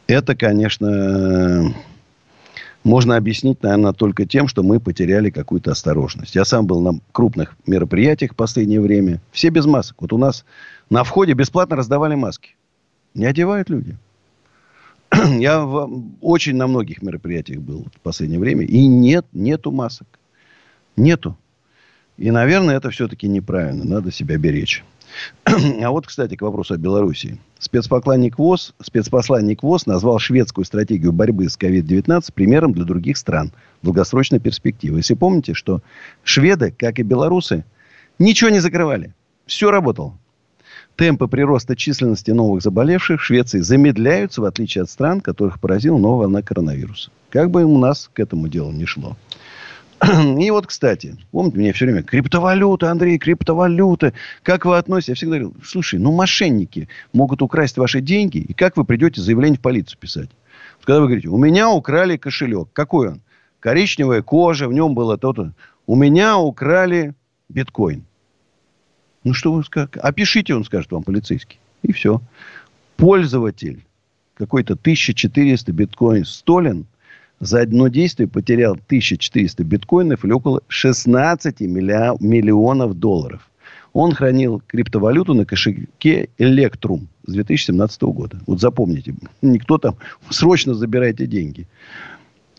Это, 0.06 0.34
конечно, 0.34 1.74
можно 2.84 3.16
объяснить, 3.16 3.62
наверное, 3.62 3.92
только 3.92 4.26
тем, 4.26 4.48
что 4.48 4.62
мы 4.62 4.80
потеряли 4.80 5.30
какую-то 5.30 5.70
осторожность. 5.70 6.34
Я 6.34 6.44
сам 6.44 6.66
был 6.66 6.80
на 6.80 6.98
крупных 7.12 7.56
мероприятиях 7.66 8.32
в 8.32 8.36
последнее 8.36 8.80
время. 8.80 9.20
Все 9.30 9.50
без 9.50 9.66
масок. 9.66 10.00
Вот 10.00 10.12
у 10.12 10.18
нас 10.18 10.44
на 10.90 11.04
входе 11.04 11.32
бесплатно 11.34 11.76
раздавали 11.76 12.14
маски. 12.16 12.56
Не 13.14 13.26
одевают 13.26 13.70
люди. 13.70 13.96
Я 15.38 15.60
в, 15.60 16.02
очень 16.20 16.56
на 16.56 16.66
многих 16.66 17.02
мероприятиях 17.02 17.60
был 17.60 17.86
в 17.94 18.00
последнее 18.00 18.40
время. 18.40 18.64
И 18.64 18.86
нет, 18.86 19.26
нету 19.32 19.70
масок. 19.70 20.08
Нету. 20.96 21.36
И, 22.16 22.30
наверное, 22.30 22.76
это 22.76 22.90
все-таки 22.90 23.28
неправильно. 23.28 23.84
Надо 23.84 24.10
себя 24.10 24.36
беречь. 24.38 24.84
А 25.44 25.90
вот, 25.90 26.06
кстати, 26.06 26.36
к 26.36 26.42
вопросу 26.42 26.74
о 26.74 26.78
Белоруссии. 26.78 27.38
Спецпосланник 27.62 28.38
ВОЗ, 28.38 28.74
спецпосланник 28.82 29.62
ВОЗ 29.62 29.86
назвал 29.86 30.18
шведскую 30.18 30.64
стратегию 30.64 31.12
борьбы 31.12 31.48
с 31.48 31.56
COVID-19 31.56 32.32
примером 32.34 32.72
для 32.72 32.84
других 32.84 33.16
стран 33.16 33.52
долгосрочной 33.82 34.40
перспективе. 34.40 34.96
Если 34.96 35.14
помните, 35.14 35.54
что 35.54 35.80
шведы, 36.24 36.74
как 36.76 36.98
и 36.98 37.04
белорусы, 37.04 37.64
ничего 38.18 38.50
не 38.50 38.58
закрывали. 38.58 39.14
Все 39.46 39.70
работало. 39.70 40.18
Темпы 40.96 41.28
прироста 41.28 41.76
численности 41.76 42.32
новых 42.32 42.64
заболевших 42.64 43.20
в 43.20 43.24
Швеции 43.24 43.60
замедляются, 43.60 44.40
в 44.40 44.44
отличие 44.44 44.82
от 44.82 44.90
стран, 44.90 45.20
которых 45.20 45.60
поразила 45.60 45.98
новая 45.98 46.26
волна 46.26 46.42
коронавируса. 46.42 47.12
Как 47.30 47.52
бы 47.52 47.62
у 47.62 47.78
нас 47.78 48.10
к 48.12 48.18
этому 48.18 48.48
делу 48.48 48.72
не 48.72 48.86
шло. 48.86 49.16
И 50.40 50.50
вот, 50.50 50.66
кстати, 50.66 51.16
помните, 51.30 51.58
мне 51.58 51.72
все 51.72 51.84
время 51.84 52.02
криптовалюта, 52.02 52.90
Андрей, 52.90 53.18
криптовалюта. 53.18 54.12
Как 54.42 54.64
вы 54.64 54.76
относитесь? 54.76 55.08
Я 55.10 55.14
всегда 55.14 55.36
говорил, 55.38 55.54
слушай, 55.64 55.98
ну 56.00 56.12
мошенники 56.12 56.88
могут 57.12 57.40
украсть 57.40 57.76
ваши 57.76 58.00
деньги, 58.00 58.38
и 58.38 58.52
как 58.52 58.76
вы 58.76 58.84
придете 58.84 59.20
заявление 59.20 59.58
в 59.58 59.62
полицию 59.62 59.98
писать? 59.98 60.30
Когда 60.82 61.00
вы 61.00 61.06
говорите, 61.06 61.28
у 61.28 61.38
меня 61.38 61.70
украли 61.70 62.16
кошелек. 62.16 62.68
Какой 62.72 63.10
он? 63.10 63.20
Коричневая 63.60 64.22
кожа, 64.22 64.66
в 64.66 64.72
нем 64.72 64.94
было 64.94 65.16
то-то. 65.16 65.52
У 65.86 65.94
меня 65.94 66.36
украли 66.36 67.14
биткоин. 67.48 68.04
Ну, 69.22 69.34
что 69.34 69.52
вы 69.52 69.62
скажете? 69.62 70.00
Опишите, 70.00 70.54
он 70.54 70.64
скажет 70.64 70.90
вам, 70.90 71.04
полицейский. 71.04 71.60
И 71.82 71.92
все. 71.92 72.20
Пользователь 72.96 73.84
какой-то 74.34 74.72
1400 74.72 75.70
биткоин 75.70 76.24
столен– 76.24 76.86
за 77.42 77.62
одно 77.62 77.88
действие 77.88 78.28
потерял 78.28 78.74
1400 78.74 79.64
биткоинов 79.64 80.24
или 80.24 80.32
около 80.32 80.62
16 80.68 81.60
миллионов 81.60 82.94
долларов. 82.94 83.50
Он 83.92 84.12
хранил 84.12 84.62
криптовалюту 84.64 85.34
на 85.34 85.44
кошельке 85.44 86.28
Electrum 86.38 87.08
с 87.26 87.32
2017 87.32 88.02
года. 88.02 88.38
Вот 88.46 88.60
запомните, 88.60 89.16
никто 89.42 89.78
там 89.78 89.96
срочно 90.30 90.72
забирайте 90.72 91.26
деньги. 91.26 91.66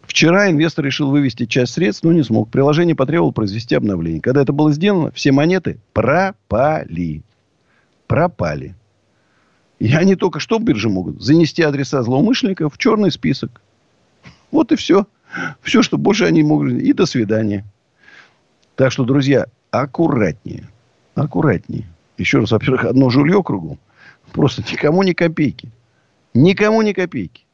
Вчера 0.01 0.51
инвестор 0.51 0.83
решил 0.83 1.09
вывести 1.09 1.45
часть 1.45 1.75
средств, 1.75 2.03
но 2.03 2.11
не 2.11 2.21
смог. 2.21 2.49
Приложение 2.49 2.93
потребовало 2.93 3.31
произвести 3.31 3.75
обновление. 3.75 4.19
Когда 4.19 4.41
это 4.41 4.51
было 4.51 4.73
сделано, 4.73 5.11
все 5.11 5.31
монеты 5.31 5.79
пропали. 5.93 7.23
Пропали. 8.07 8.75
И 9.79 9.93
они 9.93 10.17
только 10.17 10.41
что 10.41 10.59
в 10.59 10.63
бирже 10.63 10.89
могут 10.89 11.23
занести 11.23 11.63
адреса 11.63 12.03
злоумышленников 12.03 12.73
в 12.73 12.77
черный 12.77 13.11
список. 13.11 13.61
Вот 14.53 14.71
и 14.71 14.75
все. 14.75 15.07
Все, 15.63 15.81
что 15.81 15.97
больше 15.97 16.25
они 16.25 16.43
могут. 16.43 16.73
И 16.73 16.93
до 16.93 17.07
свидания. 17.07 17.65
Так 18.75 18.91
что, 18.91 19.03
друзья, 19.03 19.47
аккуратнее. 19.71 20.69
Аккуратнее. 21.15 21.85
Еще 22.19 22.39
раз, 22.39 22.51
во-первых, 22.51 22.85
одно 22.85 23.09
жулье 23.09 23.41
кругом. 23.41 23.79
Просто 24.31 24.61
никому 24.61 25.01
ни 25.01 25.13
копейки. 25.13 25.71
Никому 26.35 26.83
ни 26.83 26.93
копейки. 26.93 27.45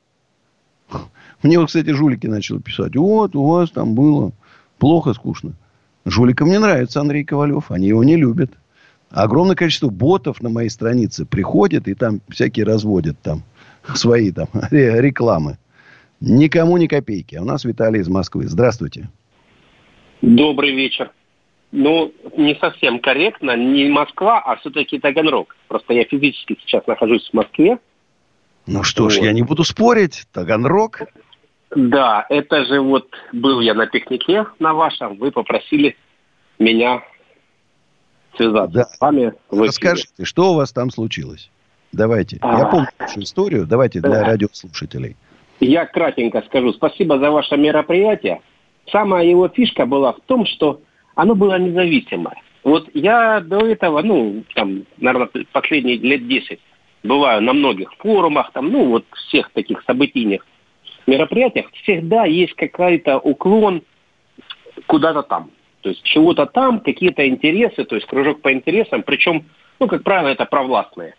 Мне 1.42 1.58
вот, 1.58 1.68
кстати, 1.68 1.90
жулики 1.92 2.28
начали 2.28 2.58
писать. 2.58 2.98
Вот, 2.98 3.34
у 3.34 3.48
вас 3.48 3.72
там 3.72 3.96
было 3.96 4.34
плохо, 4.78 5.14
скучно. 5.14 5.54
Жуликам 6.04 6.50
не 6.50 6.60
нравится 6.60 7.00
Андрей 7.00 7.24
Ковалев. 7.24 7.72
Они 7.72 7.88
его 7.88 8.04
не 8.04 8.18
любят. 8.18 8.52
Огромное 9.10 9.56
количество 9.56 9.90
ботов 9.90 10.42
на 10.42 10.50
моей 10.50 10.70
странице 10.70 11.26
приходит 11.26 11.88
и 11.88 11.94
там 11.94 12.20
всякие 12.28 12.66
разводят 12.66 13.18
там 13.22 13.44
свои 13.96 14.32
там 14.32 14.50
рекламы. 14.72 15.58
Никому 16.22 16.78
ни 16.78 16.88
копейки. 16.88 17.36
А 17.36 17.42
у 17.42 17.46
нас 17.46 17.64
Виталий 17.64 18.02
из 18.02 18.10
Москвы. 18.10 18.48
Здравствуйте. 18.48 19.10
Добрый 20.22 20.76
вечер. 20.76 21.12
Ну, 21.72 22.12
не 22.36 22.56
совсем 22.56 23.00
корректно. 23.00 23.56
Не 23.56 23.90
Москва, 23.90 24.40
а 24.40 24.58
все-таки 24.58 25.00
Таганрог. 25.00 25.56
Просто 25.68 25.94
я 25.94 26.04
физически 26.04 26.58
сейчас 26.62 26.86
нахожусь 26.88 27.30
в 27.30 27.34
Москве. 27.34 27.78
Ну 28.68 28.84
что 28.84 29.04
вот. 29.04 29.14
ж, 29.14 29.18
я 29.20 29.32
не 29.32 29.44
буду 29.44 29.64
спорить. 29.64 30.26
Таганрог. 30.34 31.02
Да, 31.76 32.26
это 32.30 32.66
же 32.66 32.82
вот 32.82 33.08
был 33.32 33.62
я 33.62 33.74
на 33.74 33.88
пикнике 33.88 34.46
на 34.60 34.74
вашем. 34.74 35.18
Вы 35.18 35.32
попросили 35.32 35.96
меня 36.58 37.04
связаться 38.36 38.74
да. 38.74 38.84
с 38.86 39.00
вами. 39.00 39.34
Расскажите, 39.52 40.26
что 40.26 40.52
у 40.52 40.56
вас 40.56 40.74
там 40.74 40.90
случилось? 40.90 41.50
Давайте. 41.92 42.40
А, 42.42 42.60
я 42.60 42.66
помню 42.66 42.88
вашу 42.98 43.22
историю. 43.22 43.66
Давайте 43.66 44.02
да. 44.02 44.10
для 44.10 44.24
радиослушателей. 44.24 45.16
Я 45.60 45.86
кратенько 45.86 46.42
скажу. 46.44 46.74
Спасибо 46.74 47.20
за 47.20 47.32
ваше 47.32 47.58
мероприятие. 47.58 48.42
Самая 48.92 49.26
его 49.26 49.48
фишка 49.50 49.86
была 49.86 50.14
в 50.14 50.22
том, 50.22 50.46
что 50.46 50.82
оно 51.16 51.36
было 51.36 51.60
независимое. 51.60 52.42
Вот 52.64 52.90
я 52.94 53.40
до 53.40 53.66
этого, 53.66 54.02
ну, 54.02 54.44
там, 54.56 54.84
наверное, 54.98 55.30
последние 55.52 55.98
лет 55.98 56.28
10 56.28 56.60
бываю 57.04 57.42
на 57.42 57.54
многих 57.54 57.94
форумах, 57.96 58.52
там, 58.52 58.72
ну, 58.72 58.90
вот 58.90 59.06
всех 59.28 59.52
таких 59.52 59.84
событийных 59.84 60.46
мероприятиях, 61.08 61.72
всегда 61.84 62.26
есть 62.26 62.54
какой-то 62.56 63.18
уклон 63.18 63.84
куда-то 64.88 65.24
там. 65.24 65.52
То 65.82 65.90
есть 65.90 66.04
чего-то 66.04 66.46
там, 66.46 66.82
какие-то 66.82 67.28
интересы, 67.28 67.86
то 67.86 67.96
есть 67.96 68.08
кружок 68.08 68.42
по 68.42 68.52
интересам, 68.52 69.04
причем, 69.04 69.46
ну, 69.80 69.88
как 69.88 70.04
правило, 70.04 70.28
это 70.28 70.46
провластные 70.46 71.16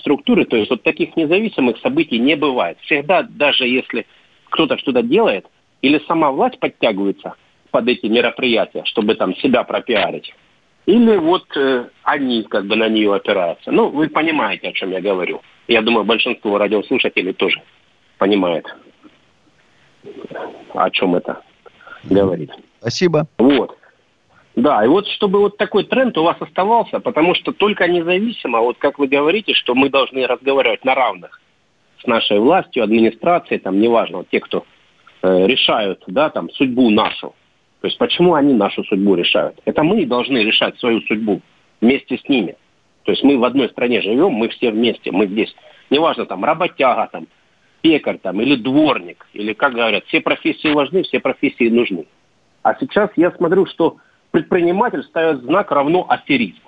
структуры, 0.00 0.44
то 0.44 0.56
есть 0.56 0.70
вот 0.70 0.82
таких 0.82 1.16
независимых 1.16 1.78
событий 1.78 2.18
не 2.18 2.36
бывает. 2.36 2.78
Всегда, 2.82 3.22
даже 3.22 3.66
если 3.66 4.06
кто-то 4.50 4.76
что-то 4.78 5.02
делает, 5.02 5.46
или 5.82 6.02
сама 6.06 6.30
власть 6.30 6.58
подтягивается 6.58 7.34
под 7.70 7.88
эти 7.88 8.06
мероприятия, 8.06 8.82
чтобы 8.84 9.14
там 9.14 9.34
себя 9.36 9.62
пропиарить, 9.62 10.34
или 10.86 11.16
вот 11.16 11.44
э, 11.56 11.88
они 12.02 12.42
как 12.42 12.66
бы 12.66 12.76
на 12.76 12.88
нее 12.88 13.14
опираются. 13.14 13.70
Ну, 13.70 13.88
вы 13.88 14.08
понимаете, 14.08 14.68
о 14.68 14.72
чем 14.72 14.90
я 14.90 15.00
говорю. 15.00 15.40
Я 15.68 15.82
думаю, 15.82 16.04
большинство 16.04 16.58
радиослушателей 16.58 17.32
тоже 17.32 17.62
понимает, 18.18 18.66
о 20.74 20.90
чем 20.90 21.14
это 21.14 21.42
говорит. 22.04 22.50
Спасибо. 22.80 23.26
Вот. 23.38 23.76
Да, 24.56 24.84
и 24.84 24.88
вот 24.88 25.06
чтобы 25.08 25.38
вот 25.38 25.56
такой 25.56 25.84
тренд 25.84 26.16
у 26.18 26.24
вас 26.24 26.36
оставался, 26.40 27.00
потому 27.00 27.34
что 27.34 27.52
только 27.52 27.86
независимо, 27.86 28.60
вот 28.60 28.78
как 28.78 28.98
вы 28.98 29.06
говорите, 29.06 29.54
что 29.54 29.74
мы 29.74 29.90
должны 29.90 30.26
разговаривать 30.26 30.84
на 30.84 30.94
равных 30.94 31.40
с 32.02 32.06
нашей 32.06 32.38
властью, 32.40 32.82
администрацией, 32.82 33.60
там, 33.60 33.80
неважно, 33.80 34.18
вот 34.18 34.28
те, 34.30 34.40
кто 34.40 34.64
э, 35.22 35.46
решают, 35.46 36.02
да, 36.06 36.30
там, 36.30 36.50
судьбу 36.50 36.90
нашу. 36.90 37.34
То 37.80 37.86
есть 37.86 37.98
почему 37.98 38.34
они 38.34 38.52
нашу 38.54 38.84
судьбу 38.84 39.14
решают? 39.14 39.58
Это 39.64 39.82
мы 39.82 40.04
должны 40.04 40.38
решать 40.38 40.78
свою 40.78 41.00
судьбу 41.02 41.40
вместе 41.80 42.18
с 42.18 42.28
ними. 42.28 42.56
То 43.04 43.12
есть 43.12 43.22
мы 43.22 43.38
в 43.38 43.44
одной 43.44 43.68
стране 43.70 44.02
живем, 44.02 44.32
мы 44.32 44.48
все 44.48 44.70
вместе, 44.70 45.10
мы 45.12 45.26
здесь. 45.26 45.54
Неважно, 45.88 46.26
там, 46.26 46.44
работяга, 46.44 47.08
там, 47.10 47.26
пекарь, 47.80 48.18
там, 48.18 48.40
или 48.40 48.56
дворник, 48.56 49.26
или, 49.32 49.52
как 49.52 49.74
говорят, 49.74 50.04
все 50.06 50.20
профессии 50.20 50.72
важны, 50.72 51.02
все 51.02 51.20
профессии 51.20 51.68
нужны. 51.68 52.06
А 52.62 52.74
сейчас 52.78 53.10
я 53.16 53.30
смотрю, 53.32 53.66
что 53.66 53.96
предприниматель 54.30 55.02
ставит 55.04 55.42
знак 55.42 55.70
равно 55.70 56.06
аферист. 56.08 56.60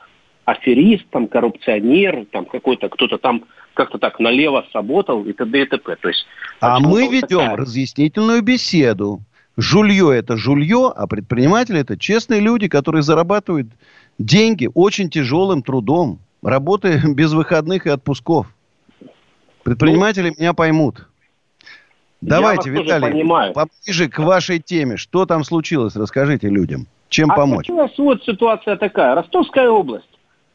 Аферист, 0.44 1.04
там, 1.10 1.28
коррупционер, 1.28 2.26
там, 2.32 2.44
какой-то 2.46 2.88
кто-то 2.88 3.18
там 3.18 3.44
как-то 3.74 3.98
так 3.98 4.18
налево 4.18 4.66
сработал 4.70 5.24
и 5.24 5.32
т.д. 5.32 5.62
и 5.62 5.66
т.п. 5.66 5.96
То 5.96 6.08
есть, 6.08 6.26
а 6.60 6.78
мы 6.80 7.08
ведем 7.08 7.38
такая... 7.38 7.56
разъяснительную 7.56 8.42
беседу. 8.42 9.20
Жулье– 9.56 10.14
это 10.16 10.36
жулье, 10.36 10.92
а 10.94 11.06
предприниматели– 11.06 11.78
это 11.80 11.98
честные 11.98 12.40
люди, 12.40 12.68
которые 12.68 13.02
зарабатывают 13.02 13.68
деньги 14.18 14.68
очень 14.74 15.10
тяжелым 15.10 15.62
трудом, 15.62 16.20
работая 16.42 17.02
без 17.14 17.32
выходных 17.32 17.86
и 17.86 17.90
отпусков. 17.90 18.46
Предприниматели 19.62 20.30
ну, 20.30 20.34
меня 20.38 20.54
поймут. 20.54 21.06
Давайте, 22.20 22.70
Виталий, 22.70 23.52
поближе 23.52 24.08
к 24.08 24.18
вашей 24.18 24.60
теме. 24.60 24.96
Что 24.96 25.26
там 25.26 25.44
случилось? 25.44 25.96
Расскажите 25.96 26.48
людям. 26.48 26.86
Чем 27.12 27.30
а 27.30 27.36
помочь? 27.36 27.68
А 27.70 27.88
вот 27.98 28.24
ситуация 28.24 28.76
такая. 28.76 29.14
Ростовская 29.14 29.68
область. 29.68 30.08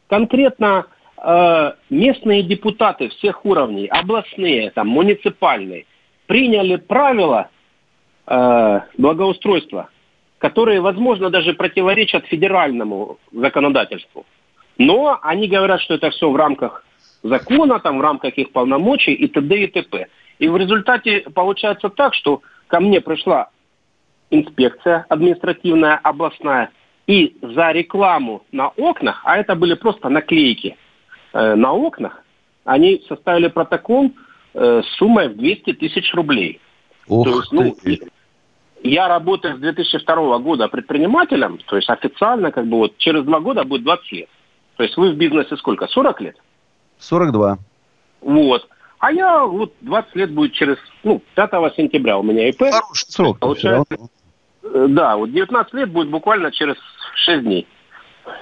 Конкретно 0.08 0.86
э, 1.16 1.72
местные 1.88 2.42
депутаты 2.42 3.08
всех 3.10 3.44
уровней, 3.44 3.86
областные, 3.86 4.70
там, 4.70 4.88
муниципальные, 4.88 5.86
приняли 6.26 6.76
правила 6.76 7.48
э, 8.26 8.80
благоустройства, 8.98 9.88
которые, 10.38 10.80
возможно, 10.80 11.30
даже 11.30 11.54
противоречат 11.54 12.26
федеральному 12.26 13.18
законодательству. 13.32 14.26
Но 14.78 15.18
они 15.22 15.48
говорят, 15.48 15.80
что 15.80 15.94
это 15.94 16.10
все 16.10 16.30
в 16.30 16.36
рамках 16.36 16.84
закона, 17.22 17.78
там, 17.78 17.98
в 17.98 18.00
рамках 18.00 18.34
их 18.34 18.52
полномочий 18.52 19.12
и 19.12 19.28
т.д. 19.28 19.56
и 19.56 19.66
т.п. 19.68 20.08
И 20.38 20.48
в 20.48 20.56
результате 20.56 21.20
получается 21.34 21.88
так, 21.88 22.14
что 22.14 22.42
ко 22.66 22.80
мне 22.80 23.00
пришла 23.00 23.48
инспекция 24.30 25.06
административная 25.08 25.96
областная, 25.96 26.70
и 27.06 27.36
за 27.40 27.72
рекламу 27.72 28.42
на 28.52 28.68
окнах, 28.68 29.22
а 29.24 29.38
это 29.38 29.54
были 29.54 29.74
просто 29.74 30.08
наклейки 30.08 30.76
э, 31.32 31.54
на 31.54 31.72
окнах, 31.72 32.22
они 32.64 33.02
составили 33.08 33.48
протокол 33.48 34.12
э, 34.52 34.82
с 34.84 34.96
суммой 34.96 35.28
в 35.28 35.36
200 35.36 35.72
тысяч 35.74 36.12
рублей. 36.14 36.60
Ух 37.06 37.24
то 37.24 37.30
есть, 37.38 37.52
ну, 37.52 37.76
я 38.82 39.08
работаю 39.08 39.56
с 39.56 39.60
2002 39.60 40.38
года 40.38 40.68
предпринимателем, 40.68 41.58
то 41.66 41.76
есть 41.76 41.88
официально 41.88 42.52
как 42.52 42.66
бы 42.66 42.76
вот 42.76 42.98
через 42.98 43.24
два 43.24 43.40
года 43.40 43.64
будет 43.64 43.84
20 43.84 44.12
лет. 44.12 44.28
То 44.76 44.84
есть 44.84 44.96
вы 44.96 45.12
в 45.12 45.16
бизнесе 45.16 45.56
сколько? 45.56 45.86
40 45.88 46.20
лет? 46.20 46.36
42. 46.98 47.58
Вот. 48.20 48.68
А 48.98 49.12
я 49.12 49.44
вот 49.44 49.72
20 49.80 50.14
лет 50.16 50.32
будет 50.32 50.52
через, 50.52 50.76
ну, 51.04 51.22
5 51.34 51.50
сентября 51.76 52.18
у 52.18 52.22
меня 52.22 52.48
ИП. 52.48 52.64
Хороший 52.70 53.10
срок. 53.10 53.38
Получается, 53.38 53.96
да, 54.88 55.16
вот 55.16 55.32
19 55.32 55.74
лет 55.74 55.90
будет 55.90 56.08
буквально 56.08 56.50
через 56.52 56.76
6 57.14 57.42
дней. 57.42 57.66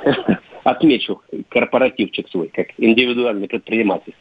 Отмечу 0.65 1.23
корпоративчик 1.49 2.29
свой, 2.29 2.49
как 2.49 2.69
индивидуальный 2.79 3.49
предприниматель. 3.49 4.15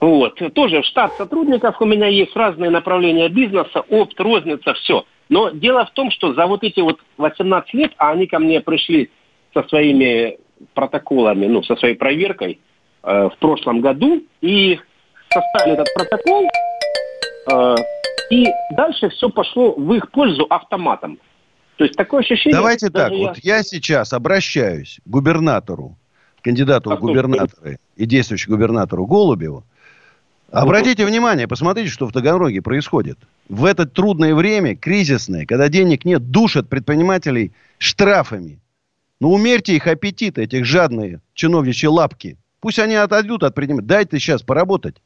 Вот. 0.00 0.40
Тоже 0.54 0.82
штат 0.82 1.14
сотрудников 1.14 1.80
у 1.80 1.84
меня 1.84 2.06
есть, 2.06 2.36
разные 2.36 2.70
направления 2.70 3.28
бизнеса, 3.28 3.80
опт, 3.88 4.18
розница, 4.20 4.74
все. 4.74 5.04
Но 5.28 5.50
дело 5.50 5.86
в 5.86 5.90
том, 5.90 6.10
что 6.10 6.34
за 6.34 6.46
вот 6.46 6.62
эти 6.62 6.80
вот 6.80 7.00
18 7.18 7.74
лет, 7.74 7.92
а 7.96 8.10
они 8.10 8.26
ко 8.26 8.38
мне 8.38 8.60
пришли 8.60 9.10
со 9.54 9.62
своими 9.64 10.38
протоколами, 10.74 11.46
ну, 11.46 11.62
со 11.62 11.76
своей 11.76 11.96
проверкой 11.96 12.60
э, 13.02 13.28
в 13.28 13.36
прошлом 13.38 13.80
году, 13.80 14.22
и 14.40 14.78
составили 15.30 15.74
этот 15.74 15.88
протокол, 15.94 16.48
э, 17.50 17.74
и 18.30 18.46
дальше 18.76 19.08
все 19.10 19.28
пошло 19.28 19.74
в 19.74 19.92
их 19.94 20.10
пользу 20.10 20.46
автоматом. 20.48 21.18
То 21.76 21.84
есть 21.84 21.96
такое 21.96 22.20
ощущение... 22.20 22.56
Давайте 22.56 22.90
так, 22.90 23.12
я... 23.12 23.18
вот 23.18 23.38
я 23.38 23.62
сейчас 23.62 24.12
обращаюсь 24.12 24.98
к 25.04 25.08
губернатору, 25.08 25.96
кандидату 26.42 26.90
в 26.90 27.00
губернаторы 27.00 27.78
и 27.96 28.06
действующему 28.06 28.56
губернатору 28.56 29.06
Голубеву. 29.06 29.64
Обратите 30.50 31.04
внимание, 31.04 31.48
посмотрите, 31.48 31.90
что 31.90 32.06
в 32.06 32.12
Таганроге 32.12 32.62
происходит. 32.62 33.18
В 33.48 33.64
это 33.64 33.84
трудное 33.84 34.34
время, 34.34 34.76
кризисное, 34.76 35.44
когда 35.44 35.68
денег 35.68 36.04
нет, 36.04 36.30
душат 36.30 36.68
предпринимателей 36.68 37.52
штрафами. 37.78 38.60
Ну, 39.20 39.32
умерьте 39.32 39.74
их 39.74 39.86
аппетиты, 39.86 40.44
этих 40.44 40.64
жадные 40.64 41.20
чиновничьи 41.34 41.88
лапки. 41.88 42.36
Пусть 42.60 42.78
они 42.78 42.94
отойдут 42.94 43.42
от 43.42 43.54
предпринимателей. 43.54 43.88
Дайте 43.88 44.18
сейчас 44.18 44.42
поработать 44.42 44.96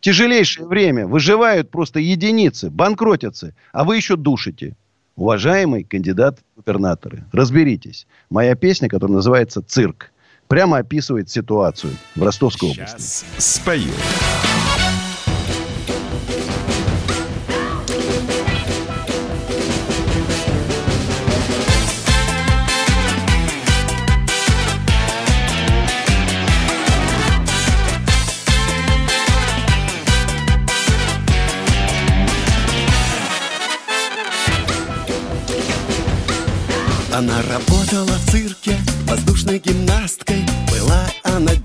тяжелейшее 0.00 0.66
время 0.66 1.06
выживают 1.06 1.70
просто 1.70 2.00
единицы, 2.00 2.70
банкротятся, 2.70 3.54
а 3.72 3.84
вы 3.84 3.96
еще 3.96 4.16
душите. 4.16 4.76
Уважаемый 5.16 5.82
кандидат 5.82 6.38
в 6.38 6.56
губернаторы, 6.56 7.24
разберитесь. 7.32 8.06
Моя 8.30 8.54
песня, 8.54 8.88
которая 8.88 9.16
называется 9.16 9.62
«Цирк», 9.62 10.12
прямо 10.46 10.78
описывает 10.78 11.28
ситуацию 11.28 11.92
в 12.14 12.22
Ростовской 12.22 12.70
области. 12.70 13.00
Сейчас 13.00 13.24
спою. 13.38 13.92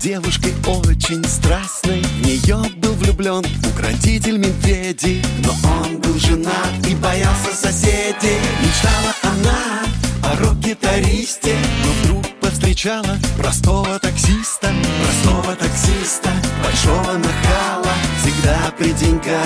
Девушкой 0.04 0.52
очень 0.66 1.24
страстной 1.24 2.02
В 2.02 2.26
нее 2.26 2.58
был 2.76 2.92
влюблен 2.92 3.42
укротитель 3.66 4.36
медведей. 4.36 5.22
Но 5.38 5.54
он 5.80 5.98
был 5.98 6.18
женат 6.18 6.86
и 6.86 6.94
боялся 6.94 7.54
соседей. 7.54 8.38
Мечтала 8.60 9.14
она 9.22 9.82
о 10.30 10.36
рок-гитаристе 10.44 11.56
Но 11.82 11.92
вдруг 12.02 12.26
повстречала 12.38 13.16
простого 13.38 13.98
таксиста. 13.98 14.70
Простого 15.02 15.56
таксиста, 15.56 16.30
большого 16.62 17.16
нахала 17.16 17.94
Всегда 18.20 18.58
при 18.76 18.92
деньгах. 18.92 19.40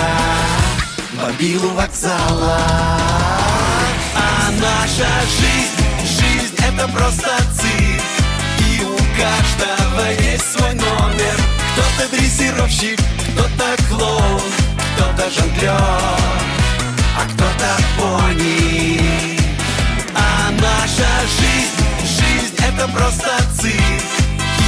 Бобилу 1.15 1.69
вокзала. 1.69 2.59
А 4.13 4.51
наша 4.59 5.07
жизнь, 5.39 6.19
жизнь 6.19 6.55
это 6.67 6.85
просто 6.89 7.29
цирк 7.55 7.78
каждого 9.19 10.09
есть 10.21 10.51
свой 10.51 10.73
номер. 10.73 11.35
Кто-то 11.73 12.09
дрессировщик, 12.15 12.99
кто-то 13.33 13.83
клоун 13.89 14.41
Кто-то 14.95 15.29
жонглер, 15.29 15.71
а 17.17 17.23
кто-то 17.33 17.69
пони. 17.97 19.01
А 20.15 20.51
наша 20.51 21.09
жизнь, 21.37 21.77
жизнь 22.03 22.55
это 22.57 22.87
просто 22.87 23.29
цирк. 23.59 24.03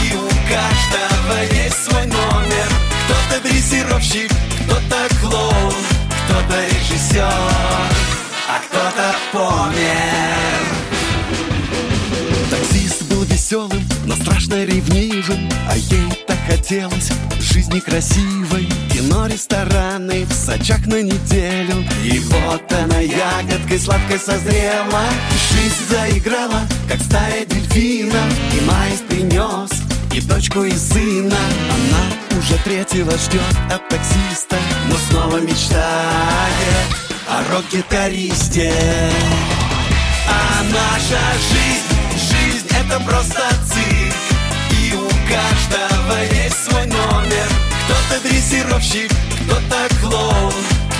И 0.03 0.15
у 0.15 0.27
каждого 0.49 1.41
есть 1.63 1.83
свой 1.85 2.05
номер. 2.05 2.67
Кто-то 3.05 3.41
дрессировщик, 3.47 4.31
кто-то 4.65 5.15
клоун 5.21 5.73
кто-то 6.31 6.65
режиссер, 6.65 7.23
а 8.47 8.59
кто-то 8.67 9.15
помер. 9.31 10.40
Веселым, 13.51 13.83
но 14.05 14.15
страшно 14.15 14.63
ревнивым, 14.63 15.49
а 15.69 15.75
ей 15.75 16.09
так 16.25 16.37
хотелось 16.47 17.11
жизни 17.39 17.79
красивой. 17.79 18.67
Кино, 18.93 19.27
рестораны 19.27 20.25
в 20.25 20.33
Сочах 20.33 20.85
на 20.85 21.01
неделю, 21.01 21.83
и 22.03 22.19
вот 22.19 22.71
она 22.71 22.99
ягодкой 22.99 23.79
сладкой 23.79 24.19
созрела. 24.19 25.03
Жизнь 25.51 25.89
заиграла, 25.89 26.61
как 26.87 27.01
стая 27.01 27.45
дельфинов, 27.45 28.33
и 28.57 28.61
маис 28.65 29.01
принес 29.09 29.71
и 30.13 30.21
дочку, 30.21 30.63
и 30.63 30.71
сына. 30.71 31.37
Она 31.69 32.39
уже 32.39 32.57
третьего 32.63 33.11
ждет 33.17 33.41
от 33.71 33.87
таксиста 33.89 34.57
Но 34.89 34.95
снова 35.09 35.39
мечтает 35.39 36.87
о 37.27 37.53
рок-гитаристе 37.53 38.73
А 40.27 40.63
наша 40.63 41.19
жизнь 41.51 41.90
это 42.81 42.99
просто 43.01 43.41
цирк. 43.65 44.15
И 44.71 44.93
у 44.95 45.07
каждого 45.27 46.19
есть 46.33 46.63
свой 46.63 46.85
номер. 46.85 47.47
Кто-то 47.85 48.21
дрессировщик, 48.23 49.11
кто-то 49.45 49.95
клоун 50.01 50.53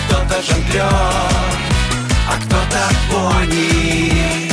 Кто-то 0.07 0.41
жонглер, 0.41 0.83
а 0.83 2.37
кто-то 2.37 2.89
пони. 3.09 4.49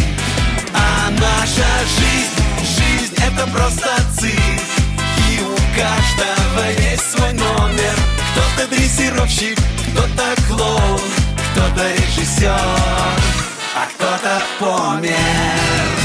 А 0.75 1.11
наша 1.11 1.69
жизнь, 1.99 2.37
жизнь 2.63 3.15
это 3.17 3.47
просто 3.49 3.89
цирк. 4.19 4.63
И 5.31 5.43
у 5.43 5.55
каждого 5.77 6.69
есть 6.91 7.11
свой 7.11 7.33
номер. 7.33 7.95
Кто-то 8.33 8.69
дрессировщик, 8.69 9.59
кто-то 9.93 10.43
клоун 10.47 11.01
Кто-то 11.53 11.93
режиссер, 11.93 12.51
а 13.75 13.87
кто-то 13.95 14.43
помер 14.59 15.98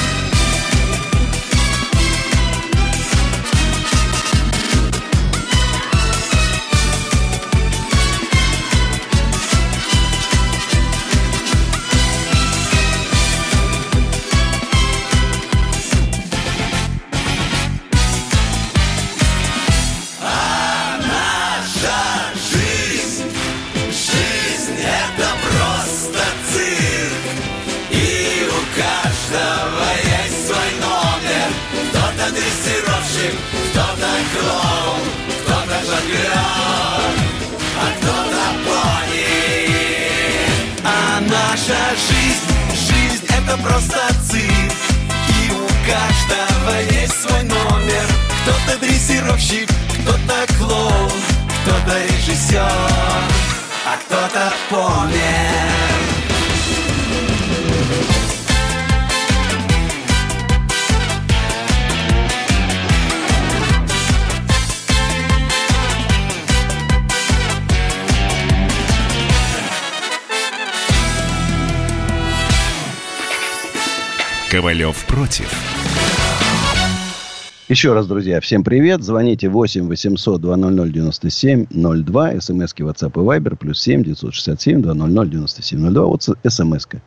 Еще 77.69 77.93
раз, 77.93 78.08
друзья, 78.08 78.41
всем 78.41 78.62
привет. 78.62 79.04
Звоните 79.04 79.47
8 79.47 79.88
800 79.88 80.41
200 80.41 80.91
97 80.91 81.65
02. 81.69 82.41
СМСки 82.41 82.84
WhatsApp 82.84 83.12
и 83.12 83.26
Viber. 83.26 83.56
Плюс 83.56 83.80
7 83.80 84.04
967 84.04 84.82
200 84.82 85.30
97 85.30 85.93
02. 85.93 86.06
Вот 86.06 86.28
СМСка. 86.45 87.02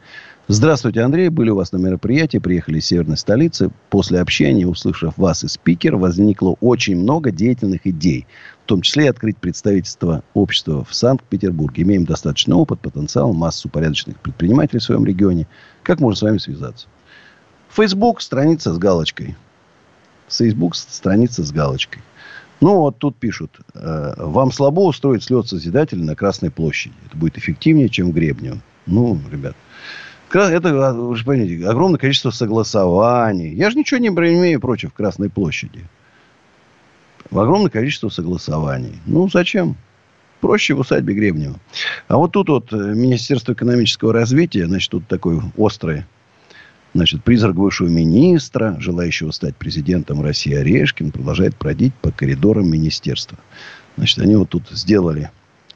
Здравствуйте, 0.49 1.03
Андрей. 1.03 1.29
Были 1.29 1.51
у 1.51 1.57
вас 1.57 1.73
на 1.73 1.77
мероприятии. 1.77 2.39
Приехали 2.39 2.79
из 2.79 2.87
северной 2.87 3.19
столицы. 3.19 3.71
После 3.91 4.19
общения, 4.19 4.67
услышав 4.67 5.19
вас 5.19 5.45
и 5.45 5.49
спикер, 5.49 5.97
возникло 5.97 6.57
очень 6.63 6.97
много 6.97 7.31
деятельных 7.31 7.87
идей. 7.87 8.27
В 8.65 8.67
том 8.67 8.81
числе 8.81 9.11
открыть 9.11 9.37
представительство 9.37 10.23
общества 10.33 10.87
в 10.89 10.95
Санкт-Петербурге. 10.95 11.83
Имеем 11.83 12.07
достаточный 12.07 12.57
опыт, 12.57 12.81
потенциал, 12.81 13.35
массу 13.35 13.69
порядочных 13.69 14.19
предпринимателей 14.21 14.81
в 14.81 14.85
своем 14.85 15.05
регионе. 15.05 15.47
Как 15.83 16.01
можно 16.01 16.17
с 16.17 16.23
вами 16.23 16.39
связаться? 16.39 16.87
Facebook 17.69 18.23
страница 18.23 18.73
с 18.73 18.79
галочкой. 18.79 19.37
Facebook 20.29 20.75
страница 20.75 21.45
с 21.45 21.53
галочкой. 21.53 22.03
Ну, 22.61 22.77
вот 22.77 22.99
тут 22.99 23.17
пишут. 23.17 23.59
Э, 23.75 24.15
вам 24.17 24.51
слабо 24.51 24.81
устроить 24.81 25.25
слет 25.25 25.47
Созидателя 25.47 26.03
на 26.03 26.17
Красной 26.17 26.51
площади. 26.51 26.95
Это 27.07 27.17
будет 27.17 27.37
эффективнее, 27.37 27.89
чем 27.89 28.11
в 28.11 28.15
Гребнево. 28.15 28.59
Ну, 28.87 29.21
ребят. 29.31 29.55
Это, 30.33 30.89
а, 30.89 30.93
вы 30.93 31.17
же 31.17 31.25
понимаете, 31.25 31.67
огромное 31.67 31.99
количество 31.99 32.31
согласований. 32.31 33.55
Я 33.55 33.71
же 33.71 33.79
ничего 33.79 33.99
не 33.99 34.09
имею 34.09 34.61
против 34.61 34.93
Красной 34.93 35.31
площади. 35.31 35.85
Огромное 37.31 37.71
количество 37.71 38.09
согласований. 38.09 39.01
Ну, 39.07 39.29
зачем? 39.29 39.77
Проще 40.41 40.75
в 40.75 40.81
усадьбе 40.81 41.15
Гребнева. 41.15 41.59
А 42.09 42.17
вот 42.17 42.33
тут 42.33 42.49
вот 42.49 42.73
э, 42.73 42.77
Министерство 42.77 43.53
экономического 43.53 44.13
развития, 44.13 44.67
значит, 44.67 44.91
тут 44.91 45.07
такой 45.09 45.41
острый 45.57 46.05
Значит, 46.97 47.23
призрак 47.23 47.57
бывшего 47.57 47.89
министра, 47.89 48.75
желающего 48.81 49.31
стать 49.31 49.55
президентом 49.55 50.23
России 50.23 50.55
Орешкин, 50.55 51.11
продолжает 51.11 51.55
бродить 51.59 51.93
по 51.97 52.11
коридорам 52.11 52.71
министерства. 52.71 53.37
Значит, 53.99 54.21
они 54.21 54.35
вот 54.35 54.49
тут 54.49 54.71
сделали 54.71 55.31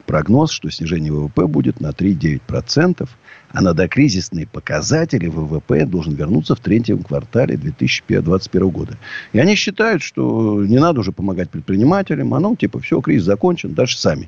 прогноз, 0.07 0.49
что 0.49 0.71
снижение 0.71 1.11
ВВП 1.11 1.45
будет 1.45 1.79
на 1.79 1.89
3,9%, 1.91 3.07
а 3.51 3.61
на 3.61 3.75
докризисные 3.75 4.47
показатели 4.47 5.27
ВВП 5.27 5.85
должен 5.85 6.15
вернуться 6.15 6.55
в 6.55 6.59
третьем 6.59 7.03
квартале 7.03 7.55
2021 7.55 8.69
года. 8.69 8.97
И 9.31 9.37
они 9.37 9.53
считают, 9.53 10.01
что 10.01 10.65
не 10.65 10.79
надо 10.79 11.01
уже 11.01 11.11
помогать 11.11 11.51
предпринимателям, 11.51 12.33
а 12.33 12.39
ну, 12.39 12.55
типа, 12.55 12.79
все, 12.79 12.99
кризис 12.99 13.25
закончен, 13.25 13.75
дальше 13.75 13.99
сами. 13.99 14.27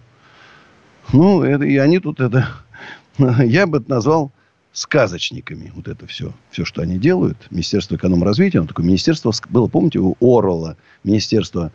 Ну, 1.11 1.41
это, 1.41 1.63
и 1.63 1.75
они 1.77 1.97
тут 1.97 2.19
это... 2.19 2.49
Я 3.17 3.65
бы 3.65 3.79
это 3.79 3.89
назвал 3.89 4.31
сказочниками. 4.73 5.71
Вот 5.75 5.87
это 5.87 6.05
все. 6.07 6.33
Все, 6.51 6.65
что 6.65 6.81
они 6.81 6.97
делают. 6.97 7.37
Министерство 7.51 7.95
экономразвития. 7.95 8.59
Оно 8.59 8.67
такое 8.67 8.85
министерство 8.85 9.31
было, 9.49 9.67
помните, 9.67 9.99
у 9.99 10.15
Орла. 10.19 10.75
Министерство 11.03 11.71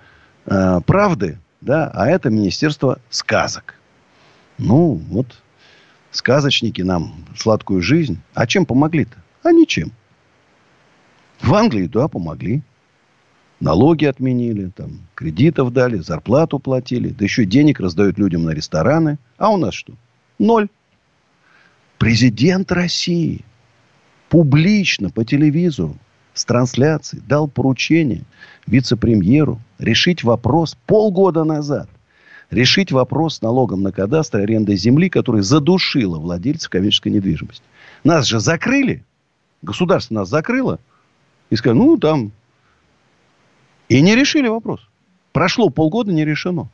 э, 0.47 0.81
правды. 0.85 1.39
Да, 1.61 1.91
а 1.95 2.09
это 2.09 2.29
министерство 2.31 3.01
сказок. 3.11 3.75
Ну, 4.59 5.01
вот 5.09 5.41
сказочники 6.11 6.83
нам 6.83 7.25
сладкую 7.37 7.83
жизнь. 7.83 8.21
А 8.35 8.47
чем 8.47 8.67
помогли-то? 8.67 9.17
А 9.43 9.53
ничем. 9.53 9.93
В 11.41 11.55
Англии, 11.55 11.87
да, 11.87 12.09
помогли. 12.09 12.63
Налоги 13.61 14.05
отменили, 14.05 14.69
там, 14.69 15.09
кредитов 15.15 15.73
дали, 15.73 15.97
зарплату 15.99 16.59
платили. 16.61 17.09
Да 17.09 17.25
еще 17.25 17.45
денег 17.45 17.81
раздают 17.81 18.19
людям 18.19 18.45
на 18.45 18.51
рестораны. 18.51 19.19
А 19.37 19.51
у 19.51 19.57
нас 19.57 19.75
что? 19.75 19.95
Ноль. 20.39 20.69
Президент 21.99 22.71
России 22.71 23.45
публично 24.29 25.11
по 25.11 25.25
телевизору 25.25 25.97
с 26.33 26.45
трансляцией 26.45 27.23
дал 27.27 27.49
поручение 27.49 28.23
вице-премьеру 28.67 29.61
решить 29.79 30.23
вопрос 30.23 30.77
полгода 30.87 31.43
назад. 31.43 31.89
Решить 32.51 32.93
вопрос 32.93 33.37
с 33.37 33.43
налогом 33.43 33.83
на 33.83 33.93
кадастр 33.93 34.39
аренды 34.39 34.77
земли, 34.77 35.11
который 35.11 35.43
задушила 35.43 36.19
владельцев 36.19 36.71
коммерческой 36.71 37.13
недвижимости. 37.13 37.65
Нас 38.05 38.27
же 38.27 38.41
закрыли. 38.41 39.05
Государство 39.61 40.15
нас 40.15 40.29
закрыло. 40.29 40.79
И 41.51 41.57
сказали, 41.57 41.79
ну, 41.79 41.99
там... 41.99 42.33
И 43.89 44.01
не 44.01 44.15
решили 44.15 44.49
вопрос. 44.49 44.81
Прошло 45.33 45.69
полгода, 45.69 46.13
не 46.13 46.25
решено. 46.25 46.71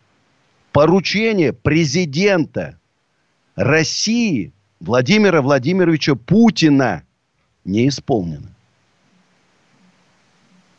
Поручение 0.72 1.52
президента 1.52 2.78
России 3.56 4.52
Владимира 4.84 5.40
Владимировича 5.40 6.14
Путина 6.14 7.04
не 7.64 7.88
исполнено. 7.88 8.50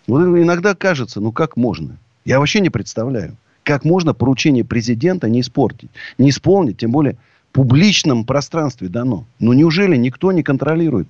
Вот 0.06 0.22
иногда 0.22 0.76
кажется, 0.76 1.20
ну 1.20 1.32
как 1.32 1.58
можно? 1.58 1.98
Я 2.24 2.40
вообще 2.40 2.60
не 2.60 2.70
представляю, 2.70 3.36
как 3.64 3.84
можно 3.84 4.14
поручение 4.14 4.64
президента 4.64 5.28
не 5.28 5.42
испортить, 5.42 5.90
не 6.20 6.30
исполнить, 6.30 6.78
тем 6.78 6.92
более 6.92 7.18
в 7.50 7.54
публичном 7.54 8.26
пространстве 8.26 8.90
дано. 8.90 9.26
Ну 9.40 9.54
неужели 9.54 9.96
никто 9.96 10.32
не 10.32 10.44
контролирует 10.44 11.08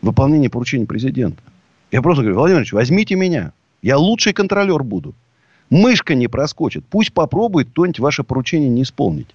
выполнение 0.00 0.48
поручения 0.48 0.86
президента? 0.86 1.42
Я 1.90 2.00
просто 2.00 2.22
говорю, 2.22 2.38
Владимир 2.38 2.60
Ильич, 2.60 2.72
возьмите 2.72 3.14
меня. 3.14 3.52
Я 3.82 3.98
лучший 3.98 4.32
контролер 4.32 4.82
буду. 4.82 5.14
Мышка 5.68 6.14
не 6.14 6.28
проскочит. 6.28 6.86
Пусть 6.86 7.12
попробует 7.12 7.68
кто-нибудь 7.68 8.00
ваше 8.00 8.24
поручение 8.24 8.70
не 8.70 8.84
исполнить. 8.84 9.28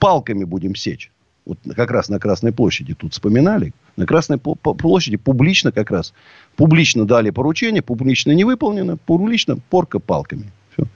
Палками 0.00 0.42
будем 0.42 0.74
сечь. 0.74 1.12
Вот 1.48 1.58
как 1.74 1.90
раз 1.90 2.10
на 2.10 2.20
Красной 2.20 2.52
площади 2.52 2.94
тут 2.94 3.14
вспоминали. 3.14 3.72
На 3.96 4.04
Красной 4.04 4.36
площади 4.36 5.16
публично 5.16 5.72
как 5.72 5.90
раз. 5.90 6.12
Публично 6.56 7.06
дали 7.06 7.30
поручение, 7.30 7.80
публично 7.80 8.32
не 8.32 8.44
выполнено, 8.44 8.98
публично 8.98 9.56
порка 9.70 9.98
палками. 9.98 10.52
Все. 10.72 10.86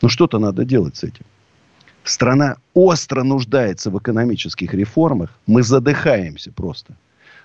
Ну, 0.00 0.08
что-то 0.08 0.38
надо 0.38 0.64
делать 0.64 0.96
с 0.96 1.04
этим. 1.04 1.26
Страна 2.02 2.56
остро 2.72 3.22
нуждается 3.24 3.90
в 3.90 3.98
экономических 3.98 4.72
реформах. 4.72 5.38
Мы 5.46 5.62
задыхаемся 5.62 6.50
просто. 6.50 6.94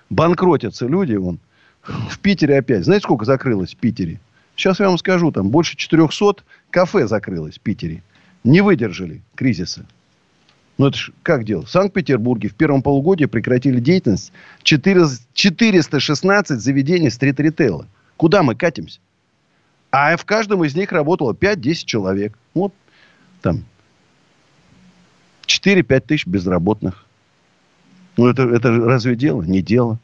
Банкротятся 0.08 0.86
люди. 0.86 1.14
Вон, 1.14 1.38
в 1.84 2.18
Питере 2.20 2.56
опять. 2.56 2.84
Знаете, 2.84 3.04
сколько 3.04 3.26
закрылось 3.26 3.74
в 3.74 3.76
Питере? 3.76 4.18
Сейчас 4.56 4.80
я 4.80 4.88
вам 4.88 4.96
скажу. 4.96 5.30
Там 5.30 5.50
больше 5.50 5.76
400 5.76 6.42
кафе 6.70 7.06
закрылось 7.06 7.58
в 7.58 7.60
Питере. 7.60 8.02
Не 8.44 8.62
выдержали 8.62 9.20
кризиса. 9.34 9.84
Ну, 10.78 10.88
это 10.88 10.96
ж 10.96 11.10
как 11.22 11.44
дело? 11.44 11.64
В 11.64 11.70
Санкт-Петербурге 11.70 12.48
в 12.48 12.54
первом 12.54 12.82
полугодии 12.82 13.24
прекратили 13.24 13.80
деятельность 13.80 14.32
416 14.62 16.60
заведений 16.60 17.10
стрит-ритейла. 17.10 17.86
Куда 18.16 18.42
мы 18.42 18.54
катимся? 18.54 19.00
А 19.90 20.16
в 20.16 20.24
каждом 20.24 20.64
из 20.64 20.74
них 20.74 20.92
работало 20.92 21.32
5-10 21.32 21.74
человек. 21.86 22.38
Вот 22.52 22.74
там 23.40 23.64
4-5 25.46 26.00
тысяч 26.00 26.26
безработных. 26.26 27.06
Ну, 28.16 28.26
это, 28.28 28.42
это 28.42 28.70
разве 28.70 29.16
дело? 29.16 29.42
Не 29.42 29.62
дело. 29.62 29.98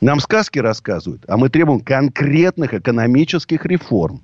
Нам 0.00 0.20
сказки 0.20 0.58
рассказывают, 0.58 1.24
а 1.28 1.36
мы 1.36 1.48
требуем 1.48 1.80
конкретных 1.80 2.74
экономических 2.74 3.64
реформ. 3.64 4.20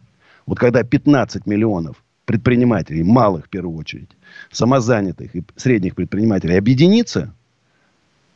Вот 0.47 0.59
когда 0.59 0.83
15 0.83 1.47
миллионов 1.47 2.03
предпринимателей, 2.31 3.03
малых 3.03 3.47
в 3.47 3.49
первую 3.49 3.77
очередь, 3.77 4.11
самозанятых 4.53 5.35
и 5.35 5.43
средних 5.57 5.97
предпринимателей 5.97 6.57
объединиться, 6.57 7.35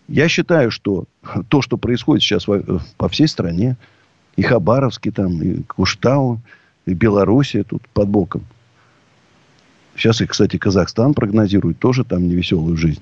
я 0.08 0.28
считаю, 0.28 0.72
что 0.72 1.04
то, 1.48 1.62
что 1.62 1.76
происходит 1.76 2.24
сейчас 2.24 2.46
по 2.96 3.08
всей 3.08 3.28
стране, 3.28 3.76
и 4.34 4.42
Хабаровске, 4.42 5.12
там, 5.12 5.40
и 5.40 5.62
Куштау, 5.62 6.40
и 6.86 6.92
Белоруссия 6.94 7.62
тут 7.62 7.86
под 7.90 8.08
боком. 8.08 8.44
Сейчас, 9.94 10.20
и, 10.20 10.26
кстати, 10.26 10.56
Казахстан 10.56 11.14
прогнозирует 11.14 11.78
тоже 11.78 12.02
там 12.02 12.28
невеселую 12.28 12.76
жизнь. 12.76 13.00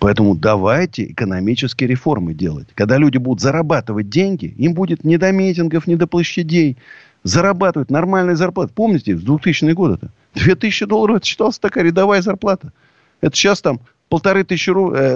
Поэтому 0.00 0.34
давайте 0.34 1.12
экономические 1.12 1.88
реформы 1.88 2.34
делать. 2.34 2.66
Когда 2.74 2.98
люди 2.98 3.18
будут 3.18 3.40
зарабатывать 3.40 4.08
деньги, 4.08 4.46
им 4.46 4.74
будет 4.74 5.04
не 5.04 5.16
до 5.16 5.30
митингов, 5.30 5.86
не 5.86 5.94
до 5.94 6.08
площадей. 6.08 6.76
Зарабатывать 7.26 7.90
нормальные 7.90 8.36
зарплаты. 8.36 8.72
Помните, 8.72 9.16
с 9.16 9.20
2000 9.20 9.72
года 9.72 9.94
это 9.94 10.12
2000 10.34 10.86
долларов, 10.86 11.16
это 11.16 11.26
считалась 11.26 11.58
такая 11.58 11.82
рядовая 11.82 12.22
зарплата. 12.22 12.72
Это 13.20 13.34
сейчас 13.34 13.60
там 13.60 13.80
полторы 14.08 14.44
тысячи, 14.44 14.70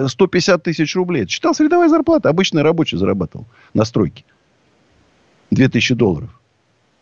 150 0.08 0.56
э, 0.56 0.60
тысяч 0.60 0.96
рублей. 0.96 1.22
Это 1.22 1.30
считалась 1.30 1.60
рядовая 1.60 1.88
зарплата. 1.88 2.28
Обычный 2.28 2.62
рабочий 2.62 2.96
зарабатывал 2.96 3.46
на 3.74 3.84
стройке. 3.84 4.24
2000 5.52 5.94
долларов 5.94 6.30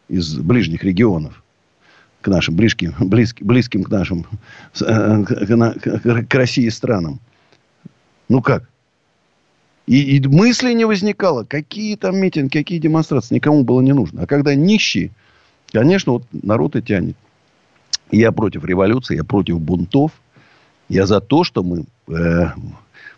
из 0.08 0.36
ближних 0.36 0.84
регионов 0.84 1.42
к 2.20 2.28
нашим 2.28 2.54
близким, 2.54 2.94
близким, 3.00 3.46
близким 3.46 3.84
к 3.84 3.88
нашим, 3.88 4.26
э, 4.78 5.24
к, 5.24 5.78
к, 5.80 6.26
к 6.28 6.34
России 6.34 6.68
странам. 6.68 7.18
Ну 8.28 8.42
как? 8.42 8.68
И, 9.88 10.18
и 10.18 10.28
мысли 10.28 10.74
не 10.74 10.84
возникало. 10.84 11.44
Какие 11.44 11.96
там 11.96 12.18
митинги, 12.18 12.50
какие 12.50 12.78
демонстрации. 12.78 13.34
Никому 13.34 13.64
было 13.64 13.80
не 13.80 13.94
нужно. 13.94 14.22
А 14.22 14.26
когда 14.26 14.54
нищие, 14.54 15.10
конечно, 15.72 16.12
вот 16.12 16.24
народ 16.30 16.76
и 16.76 16.82
тянет. 16.82 17.16
Я 18.10 18.30
против 18.32 18.64
революции, 18.64 19.16
я 19.16 19.24
против 19.24 19.60
бунтов. 19.60 20.12
Я 20.90 21.06
за 21.06 21.22
то, 21.22 21.42
что 21.42 21.62
мы 21.62 21.84
э, 22.06 22.46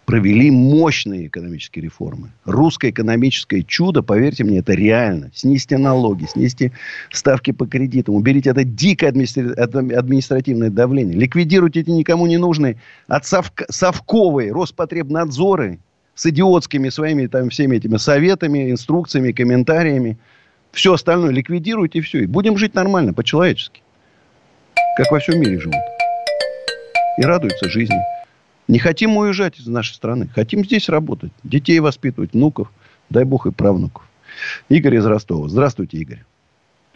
провели 0.05 0.53
мощные 0.53 1.27
экономические 1.27 1.85
реформы. 1.85 2.31
Русское 2.45 2.91
экономическое 2.91 3.65
чудо, 3.65 4.03
поверьте 4.03 4.45
мне, 4.45 4.59
это 4.59 4.73
реально. 4.75 5.33
Снести 5.35 5.77
налоги, 5.77 6.27
снести 6.27 6.71
ставки 7.11 7.51
по 7.51 7.67
кредитам, 7.67 8.15
уберите 8.15 8.51
это 8.51 8.63
дикое 8.63 9.09
административное 9.09 10.71
давление, 10.71 11.17
ликвидируйте 11.17 11.81
эти 11.81 11.91
никому 11.91 12.27
не 12.27 12.39
нужные 12.39 12.77
отсовк... 13.09 13.63
совковые 13.71 14.53
Роспотребнадзоры 14.53 15.79
с 16.21 16.27
идиотскими 16.27 16.91
своими 16.91 17.29
там 17.29 17.49
всеми 17.49 17.79
этими 17.79 17.97
советами, 17.97 18.71
инструкциями, 18.71 19.33
комментариями. 19.33 20.19
Все 20.71 20.93
остальное 20.93 21.31
ликвидируйте 21.31 22.01
и 22.01 22.03
все. 22.03 22.19
И 22.19 22.27
будем 22.27 22.59
жить 22.59 22.75
нормально, 22.75 23.15
по-человечески. 23.15 23.81
Как 24.99 25.11
во 25.11 25.19
всем 25.19 25.41
мире 25.41 25.59
живут. 25.59 25.81
И 27.17 27.23
радуются 27.23 27.71
жизни. 27.71 27.97
Не 28.69 28.79
хотим 28.79 29.17
уезжать 29.17 29.59
из 29.59 29.67
нашей 29.67 29.95
страны. 29.95 30.29
Хотим 30.35 30.63
здесь 30.63 30.91
работать. 30.91 31.33
Детей 31.43 31.81
воспитывать, 31.81 32.35
внуков. 32.35 32.71
Дай 33.09 33.25
бог 33.25 33.47
и 33.47 33.51
правнуков. 33.51 34.07
Игорь 34.69 34.97
из 34.97 35.07
Ростова. 35.07 35.49
Здравствуйте, 35.49 35.97
Игорь. 35.97 36.23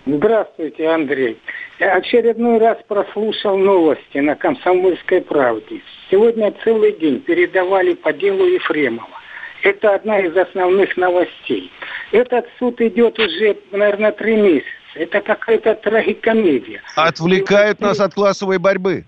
Здравствуйте, 0.05 0.87
Андрей. 0.87 1.41
Я 1.81 1.95
очередной 1.95 2.59
раз 2.59 2.77
прослушал 2.87 3.57
новости 3.57 4.19
на 4.19 4.35
«Комсомольской 4.35 5.23
правде». 5.23 5.81
Сегодня 6.11 6.53
целый 6.63 6.93
день 6.99 7.21
передавали 7.21 7.95
по 7.95 8.13
делу 8.13 8.45
Ефремова. 8.45 9.14
Это 9.65 9.95
одна 9.95 10.19
из 10.21 10.37
основных 10.37 10.95
новостей. 10.99 11.73
Этот 12.13 12.47
суд 12.59 12.79
идет 12.83 13.19
уже, 13.19 13.57
наверное, 13.73 14.13
три 14.13 14.37
месяца. 14.37 14.69
Это 14.95 15.23
какая-то 15.23 15.75
трагикомедия. 15.77 16.83
Отвлекают 16.95 17.81
нас 17.81 17.99
от 17.99 18.13
классовой 18.13 18.59
борьбы. 18.59 19.05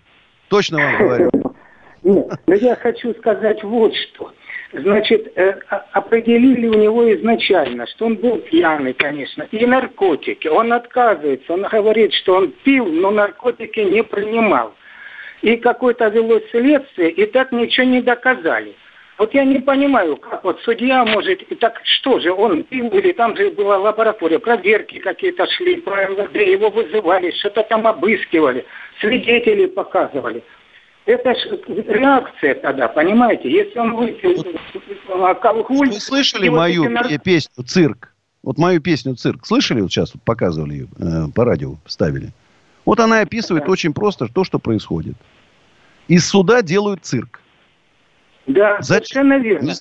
Точно 0.48 0.78
вам 0.78 0.98
говорю. 0.98 1.30
Нет, 2.02 2.26
но 2.46 2.54
я 2.54 2.74
хочу 2.74 3.12
сказать 3.14 3.62
вот 3.62 3.94
что. 3.94 4.32
Значит, 4.72 5.30
э, 5.36 5.58
определили 5.92 6.68
у 6.68 6.74
него 6.74 7.14
изначально, 7.14 7.86
что 7.86 8.06
он 8.06 8.16
был 8.16 8.38
пьяный, 8.38 8.94
конечно, 8.94 9.46
и 9.50 9.66
наркотики. 9.66 10.48
Он 10.48 10.72
отказывается, 10.72 11.52
он 11.52 11.62
говорит, 11.62 12.14
что 12.14 12.36
он 12.36 12.52
пил, 12.64 12.86
но 12.86 13.10
наркотики 13.10 13.80
не 13.80 14.02
принимал. 14.02 14.74
И 15.42 15.56
какое-то 15.56 16.08
велось 16.08 16.48
следствие, 16.50 17.10
и 17.10 17.26
так 17.26 17.52
ничего 17.52 17.86
не 17.86 18.00
доказали. 18.00 18.74
Вот 19.18 19.32
я 19.32 19.44
не 19.44 19.60
понимаю, 19.60 20.16
как 20.16 20.44
вот 20.44 20.60
судья 20.62 21.04
может... 21.04 21.40
И 21.42 21.54
так 21.54 21.80
что 21.84 22.18
же, 22.20 22.32
он 22.32 22.60
или 22.70 23.12
там 23.12 23.36
же 23.36 23.50
была 23.50 23.78
лаборатория, 23.78 24.38
проверки 24.38 24.98
какие-то 24.98 25.46
шли, 25.46 25.76
МВД, 25.76 26.36
его 26.36 26.68
вызывали, 26.68 27.30
что-то 27.30 27.62
там 27.62 27.86
обыскивали, 27.86 28.66
свидетели 29.00 29.66
показывали. 29.66 30.42
Это 31.06 31.34
же 31.34 31.60
реакция 31.86 32.56
тогда, 32.56 32.88
понимаете? 32.88 33.50
Если 33.50 33.78
он 33.78 33.96
выпил 33.96 34.44
алкоголь... 35.08 35.88
Вы 35.88 35.92
слышали 35.92 36.48
мою 36.48 36.90
нар... 36.90 37.06
песню 37.20 37.64
«Цирк»? 37.64 38.12
Вот 38.42 38.58
мою 38.58 38.80
песню 38.82 39.14
«Цирк». 39.14 39.46
Слышали? 39.46 39.80
Вот 39.80 39.92
сейчас 39.92 40.12
вот 40.14 40.22
показывали 40.24 40.72
ее, 40.72 40.88
э, 40.98 41.32
по 41.34 41.44
радио 41.44 41.76
ставили. 41.86 42.32
Вот 42.84 43.00
она 43.00 43.20
описывает 43.20 43.64
да. 43.64 43.70
очень 43.70 43.94
просто 43.94 44.26
то, 44.26 44.44
что 44.44 44.58
происходит. 44.58 45.14
Из 46.08 46.28
суда 46.28 46.60
делают 46.62 47.04
цирк. 47.04 47.40
Да, 48.46 48.78
Зачем? 48.80 49.04
совершенно 49.06 49.38
верно. 49.38 49.72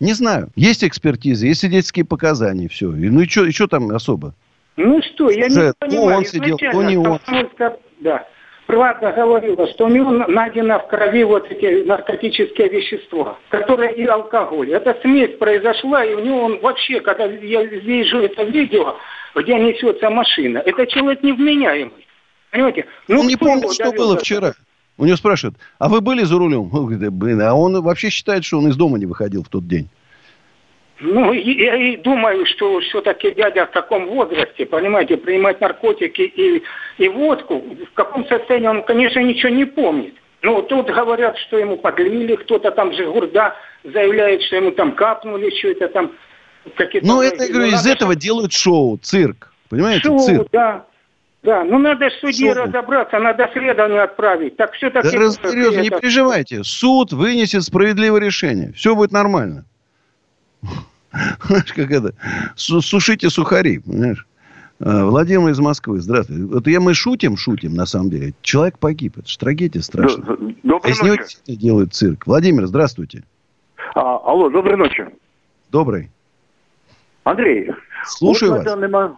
Не 0.00 0.12
знаю. 0.14 0.48
Есть 0.56 0.82
экспертизы, 0.84 1.46
есть 1.46 1.60
свидетельские 1.60 2.04
показания, 2.06 2.68
все. 2.68 2.90
И, 2.94 3.08
ну 3.10 3.20
и 3.20 3.28
что, 3.28 3.44
и 3.44 3.52
что 3.52 3.66
там 3.66 3.90
особо? 3.90 4.34
Ну 4.76 5.02
что, 5.02 5.30
я 5.30 5.44
не 5.44 5.50
За- 5.50 5.74
понимаю. 5.78 6.18
он 6.18 6.24
сидел, 6.24 6.56
то 6.56 6.82
не 6.82 6.96
он. 6.96 7.18
комсомольская- 7.18 7.76
Да. 8.00 8.26
Правда 8.66 9.10
говорила, 9.12 9.66
что 9.72 9.86
у 9.86 9.88
него 9.88 10.10
найдено 10.28 10.78
в 10.78 10.86
крови 10.86 11.24
вот 11.24 11.50
эти 11.50 11.84
наркотические 11.84 12.68
вещества, 12.68 13.36
которые 13.48 13.94
и 13.96 14.04
алкоголь. 14.06 14.70
Эта 14.72 14.96
смесь 15.02 15.36
произошла, 15.38 16.04
и 16.04 16.14
у 16.14 16.20
него 16.20 16.44
он 16.44 16.60
вообще, 16.60 17.00
когда 17.00 17.24
я 17.24 17.64
вижу 17.64 18.18
это 18.20 18.44
видео, 18.44 18.96
где 19.34 19.54
несется 19.58 20.08
машина, 20.08 20.58
это 20.64 20.86
человек 20.86 21.22
невменяемый. 21.24 22.06
Понимаете? 22.52 22.86
Ну, 23.08 23.20
он 23.20 23.26
не 23.26 23.36
помнит, 23.36 23.72
что 23.72 23.90
было 23.92 24.16
вчера. 24.16 24.54
У 25.00 25.06
него 25.06 25.16
спрашивают, 25.16 25.56
а 25.78 25.88
вы 25.88 26.02
были 26.02 26.24
за 26.24 26.38
рулем? 26.38 26.68
Он 26.72 26.82
говорит, 26.82 27.00
«Да, 27.00 27.10
блин, 27.10 27.40
а 27.40 27.54
он 27.54 27.80
вообще 27.80 28.10
считает, 28.10 28.44
что 28.44 28.58
он 28.58 28.68
из 28.68 28.76
дома 28.76 28.98
не 28.98 29.06
выходил 29.06 29.42
в 29.42 29.48
тот 29.48 29.66
день. 29.66 29.88
Ну, 31.00 31.32
я 31.32 31.74
и 31.76 31.96
думаю, 31.96 32.44
что 32.44 32.80
все-таки 32.80 33.30
дядя 33.34 33.64
в 33.64 33.70
таком 33.70 34.06
возрасте, 34.08 34.66
понимаете, 34.66 35.16
принимать 35.16 35.58
наркотики 35.62 36.20
и, 36.20 36.62
и 36.98 37.08
водку, 37.08 37.64
в 37.90 37.94
каком 37.94 38.26
состоянии 38.26 38.68
он, 38.68 38.82
конечно, 38.82 39.20
ничего 39.20 39.48
не 39.48 39.64
помнит. 39.64 40.14
Ну, 40.42 40.60
тут 40.60 40.88
говорят, 40.88 41.38
что 41.38 41.56
ему 41.56 41.78
подлили, 41.78 42.36
кто-то 42.36 42.70
там 42.70 42.92
же 42.92 43.10
гурда 43.10 43.56
заявляет, 43.84 44.42
что 44.42 44.56
ему 44.56 44.72
там 44.72 44.94
капнули 44.94 45.48
что-то 45.58 45.88
там. 45.88 46.12
какие-то 46.76 47.06
Ну, 47.06 47.22
это, 47.22 47.46
говорю, 47.48 47.60
Ну, 47.60 47.66
из 47.68 47.84
надо 47.84 47.90
этого 47.90 48.14
делают 48.14 48.52
шоу, 48.52 48.98
цирк. 48.98 49.54
Понимаете, 49.70 50.08
Шоу, 50.08 50.18
цирк. 50.18 50.48
да. 50.52 50.84
Да, 51.42 51.64
ну 51.64 51.78
надо 51.78 52.10
ж 52.10 52.12
судье 52.20 52.54
Шоу. 52.54 52.64
разобраться, 52.64 53.18
надо 53.18 53.48
следование 53.52 54.02
отправить. 54.02 54.56
Так 54.56 54.72
все-таки... 54.74 55.10
Да 55.10 55.18
разберется, 55.18 55.80
не 55.80 55.88
переживайте. 55.88 56.62
Суд 56.64 57.12
вынесет 57.12 57.62
справедливое 57.62 58.20
решение. 58.20 58.72
Все 58.74 58.94
будет 58.94 59.10
нормально. 59.12 59.64
Знаешь, 61.44 61.72
как 61.74 61.90
это? 61.90 62.14
Су- 62.56 62.82
Сушите 62.82 63.30
сухари, 63.30 63.78
понимаешь? 63.78 64.26
А, 64.80 65.04
Владимир 65.06 65.48
из 65.48 65.58
Москвы, 65.58 66.00
здравствуйте. 66.00 66.44
Вот 66.44 66.66
я 66.66 66.78
мы 66.80 66.94
шутим, 66.94 67.36
шутим, 67.36 67.74
на 67.74 67.86
самом 67.86 68.10
деле. 68.10 68.34
Человек 68.42 68.78
погиб. 68.78 69.18
Это 69.18 69.28
же 69.28 69.38
трагедия 69.38 69.82
страшная. 69.82 70.24
А 70.24 70.36
Доброй 70.62 70.92
из 70.92 70.98
него 71.02 71.08
ночи. 71.14 71.22
действительно 71.22 71.56
делают 71.58 71.94
цирк. 71.94 72.26
Владимир, 72.26 72.66
здравствуйте. 72.66 73.24
А, 73.94 74.18
алло, 74.18 74.50
доброй 74.50 74.76
ночи. 74.76 75.06
Добрый. 75.70 76.10
Андрей, 77.24 77.70
Слушаю 78.06 78.52
вот 78.52 78.58
вас. 78.58 78.66
на 78.66 78.70
данный 78.72 78.88
момент- 78.88 79.16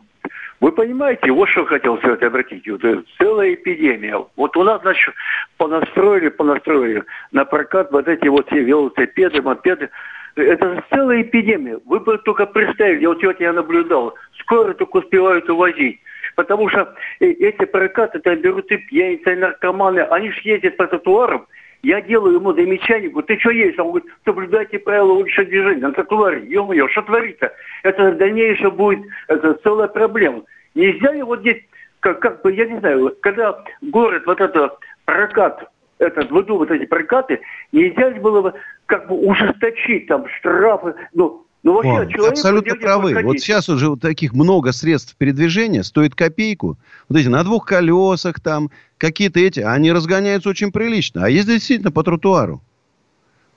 Вы 0.62 0.70
понимаете, 0.70 1.32
вот 1.32 1.48
что 1.48 1.64
хотел 1.64 1.98
все-таки 1.98 2.24
обратить. 2.24 2.68
Вот, 2.68 2.82
целая 3.18 3.54
эпидемия. 3.54 4.24
Вот 4.36 4.56
у 4.56 4.62
нас, 4.62 4.80
значит, 4.82 5.12
понастроили, 5.56 6.28
понастроили 6.28 7.02
на 7.32 7.44
прокат 7.44 7.90
вот 7.90 8.06
эти 8.06 8.28
вот 8.28 8.46
все 8.46 8.62
велосипеды, 8.62 9.42
мопеды. 9.42 9.90
Это 10.36 10.84
целая 10.88 11.22
эпидемия. 11.22 11.80
Вы 11.84 11.98
бы 11.98 12.16
только 12.18 12.46
представили, 12.46 13.04
вот 13.06 13.20
сегодня 13.20 13.46
я 13.46 13.52
наблюдал, 13.52 14.14
скоро 14.38 14.72
только 14.74 14.98
успевают 14.98 15.50
увозить. 15.50 15.98
Потому 16.36 16.68
что 16.68 16.94
э, 17.18 17.26
эти 17.26 17.64
прокаты, 17.64 18.18
это 18.18 18.36
берут 18.36 18.70
и 18.70 18.76
пьяницы, 18.76 19.32
и 19.32 19.36
наркоманы, 19.36 19.98
они 19.98 20.30
же 20.30 20.40
ездят 20.44 20.76
по 20.76 20.86
тротуарам, 20.86 21.48
я 21.82 22.00
делаю 22.00 22.36
ему 22.36 22.52
замечание, 22.52 23.10
говорю, 23.10 23.26
ты 23.26 23.38
что 23.38 23.50
есть? 23.50 23.78
Он 23.78 23.88
говорит, 23.88 24.10
соблюдайте 24.24 24.78
правила 24.78 25.12
уличного 25.12 25.48
движения 25.48 25.82
на 25.82 25.92
тротуаре. 25.92 26.46
Ё-моё, 26.46 26.88
что 26.88 27.02
творится? 27.02 27.52
Это 27.82 28.12
дальнейшее 28.12 28.70
будет 28.70 29.04
это 29.28 29.54
целая 29.62 29.88
проблема. 29.88 30.42
Нельзя 30.74 31.12
ли 31.12 31.22
вот 31.22 31.40
здесь, 31.40 31.62
как, 32.00 32.20
как 32.20 32.42
бы, 32.42 32.52
я 32.52 32.66
не 32.66 32.78
знаю, 32.78 33.16
когда 33.20 33.64
город 33.80 34.22
вот 34.26 34.40
это 34.40 34.76
прокат, 35.04 35.68
этот, 35.98 36.30
вот 36.30 36.70
эти 36.70 36.86
прокаты, 36.86 37.40
нельзя 37.72 38.10
было 38.20 38.42
бы 38.42 38.54
как 38.86 39.08
бы 39.08 39.16
ужесточить 39.16 40.06
там 40.06 40.28
штрафы, 40.38 40.94
ну, 41.14 41.44
ну 41.62 41.74
вообще 41.74 41.90
О, 41.90 42.06
человеку 42.06 42.32
абсолютно 42.32 42.74
правы. 42.74 43.10
Вот 43.10 43.14
подходить. 43.14 43.42
сейчас 43.42 43.68
уже 43.68 43.88
вот 43.88 44.00
таких 44.00 44.32
много 44.32 44.72
средств 44.72 45.14
передвижения, 45.16 45.84
стоит 45.84 46.14
копейку. 46.14 46.76
Вот 47.08 47.18
эти 47.18 47.28
на 47.28 47.44
двух 47.44 47.66
колесах 47.66 48.40
там, 48.40 48.70
какие-то 48.98 49.38
эти, 49.38 49.60
они 49.60 49.92
разгоняются 49.92 50.48
очень 50.48 50.72
прилично. 50.72 51.24
А 51.24 51.28
ездят 51.28 51.56
действительно 51.56 51.92
по 51.92 52.02
тротуару. 52.02 52.62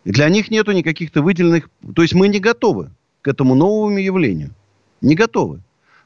И 0.04 0.12
для 0.12 0.30
них 0.30 0.52
нету 0.52 0.72
никаких-то 0.72 1.24
выделенных... 1.24 1.70
То 1.96 2.04
есть 2.04 2.14
мы 2.14 2.28
не 2.28 2.40
готовы 2.40 2.92
к 3.24 3.28
этому 3.28 3.56
новому 3.56 3.98
явлению. 3.98 4.52
Не 5.02 5.16
готовы. 5.16 5.62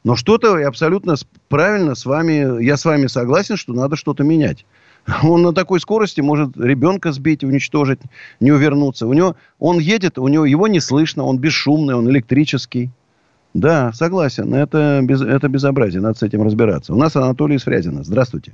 Но 0.06 0.16
что-то 0.16 0.66
абсолютно 0.66 1.16
правильно 1.50 1.96
с 1.96 2.06
вами... 2.06 2.64
Я 2.64 2.78
с 2.78 2.86
вами 2.86 3.08
согласен, 3.08 3.58
что 3.58 3.74
надо 3.74 3.98
что-то 3.98 4.24
менять. 4.24 4.66
Он 5.24 5.42
на 5.42 5.54
такой 5.54 5.80
скорости 5.80 6.22
может 6.22 6.58
ребенка 6.58 7.12
сбить, 7.12 7.44
уничтожить, 7.44 8.00
не 8.40 8.52
увернуться. 8.52 9.08
У 9.08 9.14
него, 9.14 9.36
он 9.60 9.80
едет, 9.80 10.18
у 10.18 10.28
него 10.28 10.46
его 10.46 10.68
не 10.68 10.80
слышно, 10.80 11.24
он 11.24 11.40
бесшумный, 11.40 11.96
он 11.96 12.10
электрический. 12.10 12.90
Да, 13.54 13.92
согласен, 13.94 14.54
это, 14.54 15.00
без, 15.04 15.22
это 15.22 15.48
безобразие, 15.48 16.02
надо 16.02 16.18
с 16.20 16.24
этим 16.24 16.44
разбираться. 16.44 16.94
У 16.94 16.98
нас 16.98 17.16
Анатолий 17.16 17.56
из 17.56 17.64
Фрязина. 17.64 18.04
Здравствуйте. 18.04 18.54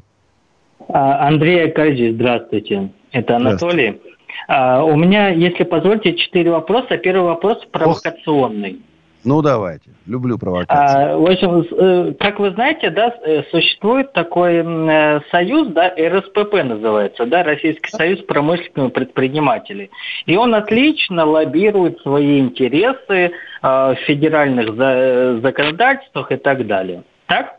А, 0.87 1.27
Андрей 1.27 1.65
Аркадьевич, 1.65 2.15
здравствуйте. 2.15 2.91
Это 3.11 3.37
Здравствуйте. 3.39 3.77
Анатолий. 3.87 4.01
А, 4.47 4.83
У 4.83 4.95
меня, 4.95 5.29
если 5.29 5.63
позволите, 5.63 6.15
четыре 6.15 6.51
вопроса. 6.51 6.97
Первый 6.97 7.25
вопрос 7.25 7.65
провокационный. 7.71 8.79
Ну, 9.25 9.41
давайте. 9.41 9.89
Люблю 10.05 10.37
провокации. 10.37 11.03
А, 11.13 11.17
В 11.17 11.25
общем, 11.25 11.65
э, 11.77 12.13
как 12.19 12.39
вы 12.39 12.51
знаете, 12.51 12.91
да, 12.91 13.13
э, 13.25 13.41
существует 13.51 14.13
такой 14.13 14.57
э, 14.63 15.19
союз, 15.31 15.67
да, 15.69 15.89
РСПП 15.97 16.53
называется, 16.63 17.25
да, 17.25 17.43
Российский 17.43 17.89
союз 17.89 18.21
промышленных 18.21 18.93
предпринимателей. 18.93 19.89
И 20.27 20.35
он 20.37 20.53
отлично 20.53 21.25
лоббирует 21.25 21.99
свои 22.01 22.39
интересы 22.39 23.01
э, 23.09 23.31
в 23.61 23.95
федеральных 24.05 24.75
за- 24.75 25.39
законодательствах 25.41 26.31
и 26.31 26.35
так 26.37 26.67
далее. 26.67 27.03
Так? 27.25 27.55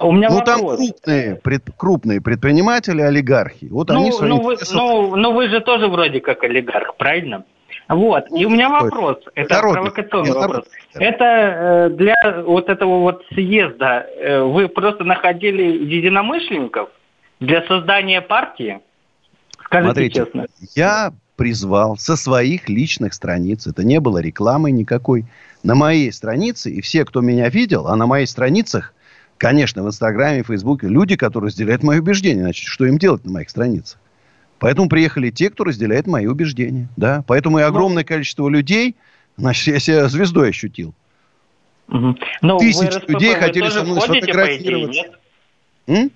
У 0.00 0.10
меня 0.10 0.28
ну, 0.30 0.40
там 0.44 0.60
вопрос. 0.62 0.78
крупные, 0.78 1.36
пред- 1.36 1.70
крупные 1.76 2.20
предприниматели, 2.20 3.00
олигархи. 3.00 3.68
Вот 3.70 3.90
они 3.92 4.06
Ну, 4.06 4.12
свои 4.12 4.28
ну, 4.30 4.40
вы, 4.40 4.54
интересы- 4.54 4.74
ну, 4.74 5.14
ну, 5.16 5.32
вы 5.32 5.48
же 5.48 5.60
тоже 5.60 5.86
вроде 5.86 6.20
как 6.20 6.42
олигарх, 6.42 6.96
правильно? 6.96 7.44
Вот. 7.90 8.26
И 8.30 8.46
у 8.46 8.50
меня 8.50 8.68
вопрос. 8.68 9.18
Это 9.34 9.54
народный. 9.54 9.80
провокационный 9.80 10.28
Я 10.28 10.34
вопрос. 10.34 10.66
народный. 10.94 11.08
Это 11.08 11.24
э, 11.24 11.90
для 11.90 12.42
вот 12.46 12.68
этого 12.68 13.00
вот 13.00 13.24
съезда 13.34 14.06
э, 14.16 14.42
вы 14.42 14.68
просто 14.68 15.02
находили 15.02 15.62
единомышленников 15.62 16.88
для 17.40 17.66
создания 17.66 18.20
партии? 18.20 18.80
Скажите 19.64 19.92
Смотрите, 19.92 20.24
честно. 20.24 20.46
я 20.76 21.12
призвал 21.34 21.96
со 21.96 22.14
своих 22.14 22.68
личных 22.68 23.12
страниц, 23.12 23.66
это 23.66 23.82
не 23.82 23.98
было 23.98 24.18
рекламой 24.18 24.70
никакой, 24.70 25.24
на 25.64 25.74
моей 25.74 26.12
странице, 26.12 26.70
и 26.70 26.80
все, 26.80 27.04
кто 27.04 27.20
меня 27.22 27.48
видел, 27.48 27.88
а 27.88 27.96
на 27.96 28.06
моих 28.06 28.28
страницах, 28.28 28.94
конечно, 29.36 29.82
в 29.82 29.88
Инстаграме, 29.88 30.44
Фейсбуке, 30.44 30.86
люди, 30.86 31.16
которые 31.16 31.48
разделяют 31.48 31.82
мои 31.82 31.98
убеждения, 31.98 32.42
значит, 32.42 32.68
что 32.68 32.84
им 32.84 32.98
делать 32.98 33.24
на 33.24 33.32
моих 33.32 33.50
страницах? 33.50 33.98
Поэтому 34.60 34.88
приехали 34.90 35.30
те, 35.30 35.48
кто 35.50 35.64
разделяет 35.64 36.06
мои 36.06 36.26
убеждения. 36.26 36.88
Да? 36.96 37.24
Поэтому 37.26 37.58
и 37.58 37.62
огромное 37.62 38.04
количество 38.04 38.46
людей, 38.48 38.94
значит, 39.38 39.66
я 39.74 39.80
себя 39.80 40.08
звездой 40.08 40.50
ощутил. 40.50 40.94
Мгм. 41.88 42.16
Ну, 42.42 42.58
РСПП 42.58 43.08
людей 43.08 43.34
хотели 43.34 43.68
со 43.70 43.82
мной 43.82 43.98
идее, 43.98 44.20
сфотографироваться. 44.22 45.02
М? 45.88 46.10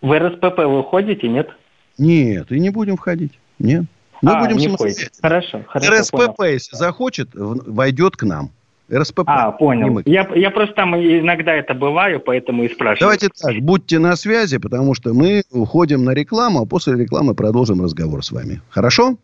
В 0.00 0.18
РСПП 0.18 0.58
вы 0.64 0.82
ходите, 0.82 1.28
нет? 1.28 1.50
Нет, 1.98 2.50
и 2.50 2.58
не 2.58 2.70
будем 2.70 2.96
входить. 2.96 3.38
Нет. 3.58 3.84
Мы 4.22 4.32
А, 4.32 4.40
будем 4.40 4.56
не 4.56 4.64
самостоятельно. 4.64 5.04
ходите. 5.04 5.20
Хорошо, 5.20 5.64
хорошо. 5.68 6.10
понял. 6.10 6.30
РСПП, 6.30 6.40
если 6.44 6.76
захочет, 6.76 7.28
войдет 7.34 8.16
к 8.16 8.22
нам. 8.24 8.50
РСПП. 8.92 9.24
А, 9.26 9.50
понял. 9.52 10.00
Я, 10.04 10.28
я 10.34 10.50
просто 10.50 10.74
там 10.74 10.96
иногда 10.96 11.54
это 11.54 11.74
бываю, 11.74 12.20
поэтому 12.20 12.64
и 12.64 12.68
спрашиваю. 12.68 13.18
Давайте 13.18 13.28
так, 13.28 13.56
будьте 13.62 13.98
на 13.98 14.16
связи, 14.16 14.58
потому 14.58 14.94
что 14.94 15.12
мы 15.14 15.42
уходим 15.50 16.04
на 16.04 16.14
рекламу, 16.14 16.62
а 16.62 16.66
после 16.66 16.94
рекламы 16.94 17.34
продолжим 17.34 17.82
разговор 17.82 18.24
с 18.24 18.30
вами. 18.30 18.60
Хорошо? 18.70 19.16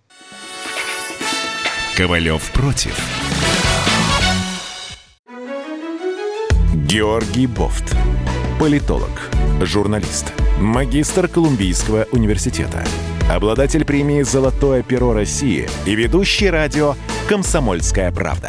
Ковалев 1.97 2.51
против. 2.53 2.99
Георгий 6.89 7.47
Бофт. 7.47 7.97
Политолог, 8.61 9.31
журналист, 9.63 10.33
магистр 10.61 11.27
Колумбийского 11.27 12.07
университета, 12.13 12.85
обладатель 13.29 13.85
премии 13.85 14.23
«Золотое 14.23 14.83
перо 14.83 15.13
России» 15.13 15.69
и 15.87 15.95
ведущий 15.95 16.51
радио 16.51 16.95
«Комсомольская 17.29 18.13
правда». 18.13 18.49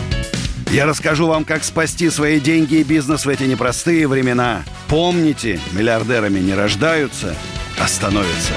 Я 0.71 0.85
расскажу 0.85 1.27
вам, 1.27 1.43
как 1.43 1.65
спасти 1.65 2.09
свои 2.09 2.39
деньги 2.39 2.75
и 2.75 2.83
бизнес 2.83 3.25
в 3.25 3.29
эти 3.29 3.43
непростые 3.43 4.07
времена. 4.07 4.63
Помните, 4.87 5.59
миллиардерами 5.73 6.39
не 6.39 6.53
рождаются, 6.53 7.35
а 7.77 7.87
становятся. 7.89 8.53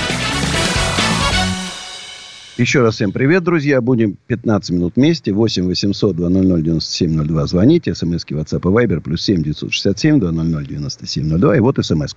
Еще 2.56 2.82
раз 2.82 2.94
всем 2.94 3.10
привет, 3.10 3.42
друзья. 3.42 3.80
Будем 3.80 4.16
15 4.28 4.70
минут 4.70 4.92
вместе. 4.94 5.32
8 5.32 5.66
800 5.66 6.14
200 6.14 6.62
9702. 6.62 7.46
Звоните. 7.48 7.96
СМСки 7.96 8.32
WhatsApp 8.32 8.60
и 8.60 8.86
Viber. 8.86 9.00
Плюс 9.00 9.22
7 9.22 9.42
967 9.42 10.20
200 10.20 10.68
9702. 10.68 11.56
И 11.56 11.60
вот 11.60 11.84
смс. 11.84 12.14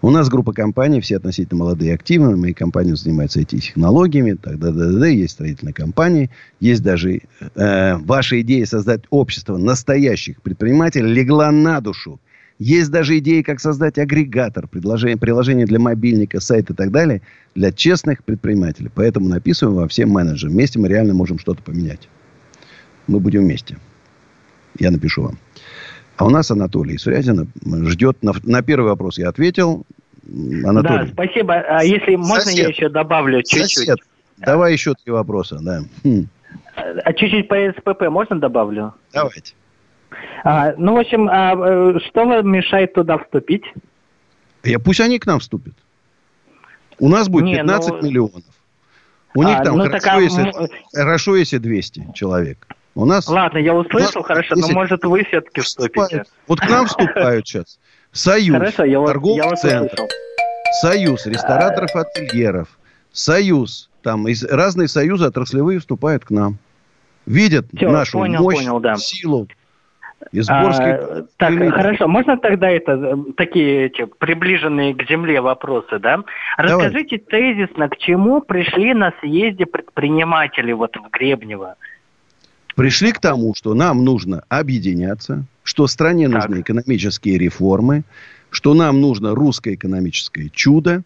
У 0.00 0.10
нас 0.10 0.30
группа 0.30 0.54
компаний. 0.54 1.02
Все 1.02 1.18
относительно 1.18 1.58
молодые 1.58 1.90
и 1.90 1.94
активные. 1.94 2.34
Мои 2.34 2.54
компании 2.54 2.94
занимаются 2.94 3.40
IT-технологиями. 3.40 4.38
Так, 4.40 4.58
да, 4.58 4.70
да, 4.70 4.90
да. 4.90 5.06
Есть 5.06 5.34
строительные 5.34 5.74
компании. 5.74 6.30
Есть 6.60 6.82
даже 6.82 7.20
э, 7.54 7.96
ваша 7.96 8.40
идея 8.40 8.64
создать 8.64 9.02
общество 9.10 9.58
настоящих 9.58 10.40
предпринимателей 10.40 11.12
легла 11.12 11.52
на 11.52 11.82
душу. 11.82 12.18
Есть 12.58 12.90
даже 12.90 13.18
идеи, 13.18 13.42
как 13.42 13.60
создать 13.60 13.98
агрегатор, 13.98 14.68
предложение, 14.68 15.16
приложение 15.16 15.66
для 15.66 15.80
мобильника, 15.80 16.40
сайт 16.40 16.70
и 16.70 16.74
так 16.74 16.92
далее 16.92 17.20
для 17.54 17.72
честных 17.72 18.22
предпринимателей. 18.22 18.90
Поэтому 18.94 19.28
написываем 19.28 19.76
во 19.76 19.88
всем 19.88 20.10
менеджерам. 20.10 20.54
Вместе 20.54 20.78
мы 20.78 20.88
реально 20.88 21.14
можем 21.14 21.38
что-то 21.38 21.62
поменять. 21.62 22.08
Мы 23.08 23.18
будем 23.18 23.42
вместе. 23.42 23.76
Я 24.78 24.90
напишу 24.90 25.22
вам. 25.22 25.38
А 26.16 26.26
у 26.26 26.30
нас 26.30 26.50
Анатолий 26.50 26.96
Сурязина 26.96 27.46
ждет. 27.86 28.22
На, 28.22 28.32
на 28.44 28.62
первый 28.62 28.90
вопрос 28.90 29.18
я 29.18 29.28
ответил. 29.28 29.84
Анатолий. 30.64 31.06
Да, 31.06 31.12
спасибо. 31.12 31.54
А 31.54 31.84
если 31.84 32.14
можно, 32.14 32.44
Сосед. 32.44 32.58
я 32.58 32.68
еще 32.68 32.88
добавлю 32.88 33.42
чуть-чуть? 33.42 33.70
Сосед. 33.70 33.98
Давай 34.38 34.72
еще 34.72 34.94
три 34.94 35.12
вопроса, 35.12 35.58
да. 35.60 35.82
Хм. 36.04 36.26
А 36.76 37.12
чуть-чуть 37.12 37.48
по 37.48 37.56
СПП 37.76 38.08
можно 38.10 38.38
добавлю? 38.38 38.94
Давайте. 39.12 39.54
А, 40.44 40.74
ну, 40.76 40.94
в 40.94 40.98
общем, 40.98 41.28
а, 41.30 41.54
э, 41.54 41.98
что 42.08 42.24
вам 42.26 42.50
мешает 42.50 42.94
туда 42.94 43.18
вступить? 43.18 43.64
Я, 44.62 44.78
пусть 44.78 45.00
они 45.00 45.18
к 45.18 45.26
нам 45.26 45.40
вступят. 45.40 45.74
У 46.98 47.08
нас 47.08 47.28
будет 47.28 47.44
Не, 47.44 47.56
15 47.56 47.90
ну... 47.90 48.02
миллионов. 48.02 48.44
У 49.34 49.42
них 49.42 49.56
а, 49.58 49.64
там 49.64 49.76
ну, 49.76 49.84
хорошо, 49.84 50.04
так, 50.04 50.20
если, 50.20 50.52
хорошо, 50.92 51.36
если 51.36 51.58
200 51.58 52.12
человек. 52.14 52.66
У 52.94 53.04
нас... 53.04 53.26
Ладно, 53.26 53.58
я 53.58 53.74
услышал, 53.74 54.20
нас, 54.20 54.26
хорошо, 54.26 54.54
но 54.56 54.68
может 54.68 55.04
вы 55.04 55.24
все-таки 55.24 55.60
вступите. 55.60 56.24
Вот 56.46 56.60
к 56.60 56.68
нам 56.68 56.86
вступают 56.86 57.46
сейчас 57.46 57.78
Союз 58.14 58.56
хорошо, 58.56 58.84
я 58.84 59.04
торговых 59.04 59.58
центров, 59.58 60.08
Союз 60.80 61.26
рестораторов-ательеров, 61.26 62.68
Союз, 63.12 63.90
там 64.02 64.28
из, 64.28 64.44
разные 64.44 64.86
союзы 64.86 65.26
отраслевые 65.26 65.80
вступают 65.80 66.24
к 66.24 66.30
нам. 66.30 66.58
Видят 67.26 67.66
Все, 67.74 67.90
нашу 67.90 68.18
понял, 68.18 68.42
мощь, 68.42 68.56
понял, 68.56 68.78
да. 68.78 68.94
силу, 68.96 69.48
из 70.32 70.48
Борской... 70.48 70.92
А, 70.92 71.24
так, 71.36 71.52
элиты. 71.52 71.70
хорошо. 71.70 72.08
Можно 72.08 72.36
тогда 72.36 72.70
это 72.70 73.18
такие 73.36 73.86
эти, 73.86 74.06
приближенные 74.18 74.94
к 74.94 75.08
земле 75.08 75.40
вопросы, 75.40 75.98
да? 75.98 76.22
Расскажите 76.56 77.22
Давай. 77.30 77.54
тезисно, 77.54 77.88
к 77.88 77.96
чему 77.98 78.40
пришли 78.40 78.94
на 78.94 79.12
съезде 79.20 79.66
предприниматели 79.66 80.72
вот 80.72 80.96
в 80.96 81.10
Гребнево? 81.10 81.76
Пришли 82.74 83.12
к 83.12 83.20
тому, 83.20 83.54
что 83.54 83.74
нам 83.74 84.04
нужно 84.04 84.42
объединяться, 84.48 85.44
что 85.62 85.86
стране 85.86 86.28
так. 86.28 86.48
нужны 86.48 86.60
экономические 86.62 87.38
реформы, 87.38 88.02
что 88.50 88.74
нам 88.74 89.00
нужно 89.00 89.34
русское 89.34 89.74
экономическое 89.74 90.48
чудо, 90.48 91.02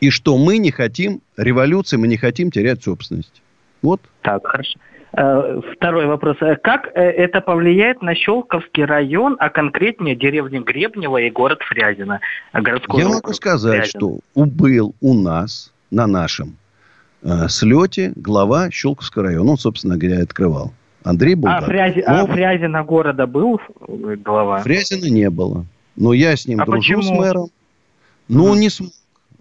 и 0.00 0.10
что 0.10 0.36
мы 0.36 0.58
не 0.58 0.70
хотим 0.70 1.20
революции, 1.36 1.96
мы 1.96 2.08
не 2.08 2.16
хотим 2.16 2.50
терять 2.50 2.82
собственность. 2.82 3.42
Вот. 3.82 4.00
Так, 4.22 4.46
хорошо. 4.46 4.78
Э, 5.14 5.60
второй 5.74 6.06
вопрос. 6.06 6.36
Э, 6.40 6.56
как 6.56 6.86
э, 6.94 7.00
это 7.00 7.40
повлияет 7.40 8.00
на 8.00 8.14
Щелковский 8.14 8.84
район, 8.84 9.36
а 9.38 9.50
конкретнее 9.50 10.16
деревню 10.16 10.62
Гребнева 10.62 11.18
и 11.18 11.30
город 11.30 11.60
Фрязино? 11.68 12.20
Городской 12.54 13.02
Я 13.02 13.08
могу 13.08 13.32
сказать, 13.34 13.82
Фрязино. 13.82 14.00
что 14.00 14.18
убыл 14.34 14.94
у 15.00 15.14
нас, 15.14 15.72
на 15.90 16.06
нашем 16.06 16.56
э, 17.22 17.48
слете, 17.48 18.12
глава 18.16 18.70
Щелковского 18.70 19.24
района. 19.24 19.50
Он, 19.50 19.58
собственно 19.58 19.98
говоря, 19.98 20.22
открывал. 20.22 20.72
Андрей 21.04 21.34
был. 21.34 21.50
А, 21.50 21.60
Фрязи... 21.60 22.00
а 22.00 22.24
Фрязино 22.26 22.82
города 22.84 23.26
был 23.26 23.60
глава? 23.86 24.60
Фрязина 24.60 25.12
не 25.12 25.28
было. 25.28 25.66
Но 25.96 26.14
я 26.14 26.36
с 26.36 26.46
ним 26.46 26.60
а 26.60 26.64
дружу 26.64 26.78
почему? 26.80 27.02
с 27.02 27.10
мэром. 27.10 27.48
Но 28.28 28.46
он 28.46 28.60
не 28.60 28.70
смог 28.70 28.92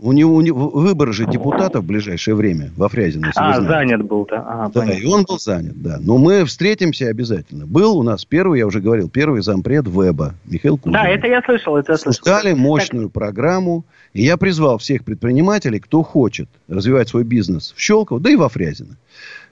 у 0.01 0.11
него, 0.13 0.33
у 0.33 0.41
него 0.41 0.69
выборы 0.69 1.13
же 1.13 1.25
депутатов 1.27 1.83
в 1.83 1.87
ближайшее 1.87 2.33
время 2.33 2.71
во 2.75 2.89
Фрязино. 2.89 3.31
А, 3.35 3.61
занят 3.61 4.03
был, 4.03 4.25
да. 4.29 4.37
Ага, 4.37 4.71
да, 4.73 4.79
понятно. 4.81 4.99
и 4.99 5.05
он 5.05 5.23
был 5.23 5.39
занят, 5.39 5.79
да. 5.81 5.97
Но 5.99 6.17
мы 6.17 6.43
встретимся 6.45 7.07
обязательно. 7.07 7.67
Был 7.67 7.97
у 7.97 8.03
нас 8.03 8.25
первый, 8.25 8.59
я 8.59 8.65
уже 8.65 8.81
говорил, 8.81 9.09
первый 9.09 9.43
зампред 9.43 9.87
ВЭБа 9.87 10.33
Михаил 10.45 10.77
Кузин. 10.77 10.93
Да, 10.93 11.07
это 11.07 11.27
я 11.27 11.41
слышал, 11.43 11.77
это 11.77 11.93
я 11.93 11.97
слышал. 11.99 12.23
Дали 12.25 12.53
мощную 12.53 13.05
так... 13.05 13.13
программу. 13.13 13.85
И 14.13 14.23
я 14.23 14.37
призвал 14.37 14.79
всех 14.79 15.05
предпринимателей, 15.05 15.79
кто 15.79 16.01
хочет 16.01 16.49
развивать 16.67 17.07
свой 17.07 17.23
бизнес 17.23 17.73
в 17.75 17.79
Щелково, 17.79 18.19
да 18.19 18.31
и 18.31 18.35
во 18.35 18.49
Фрязино. 18.49 18.97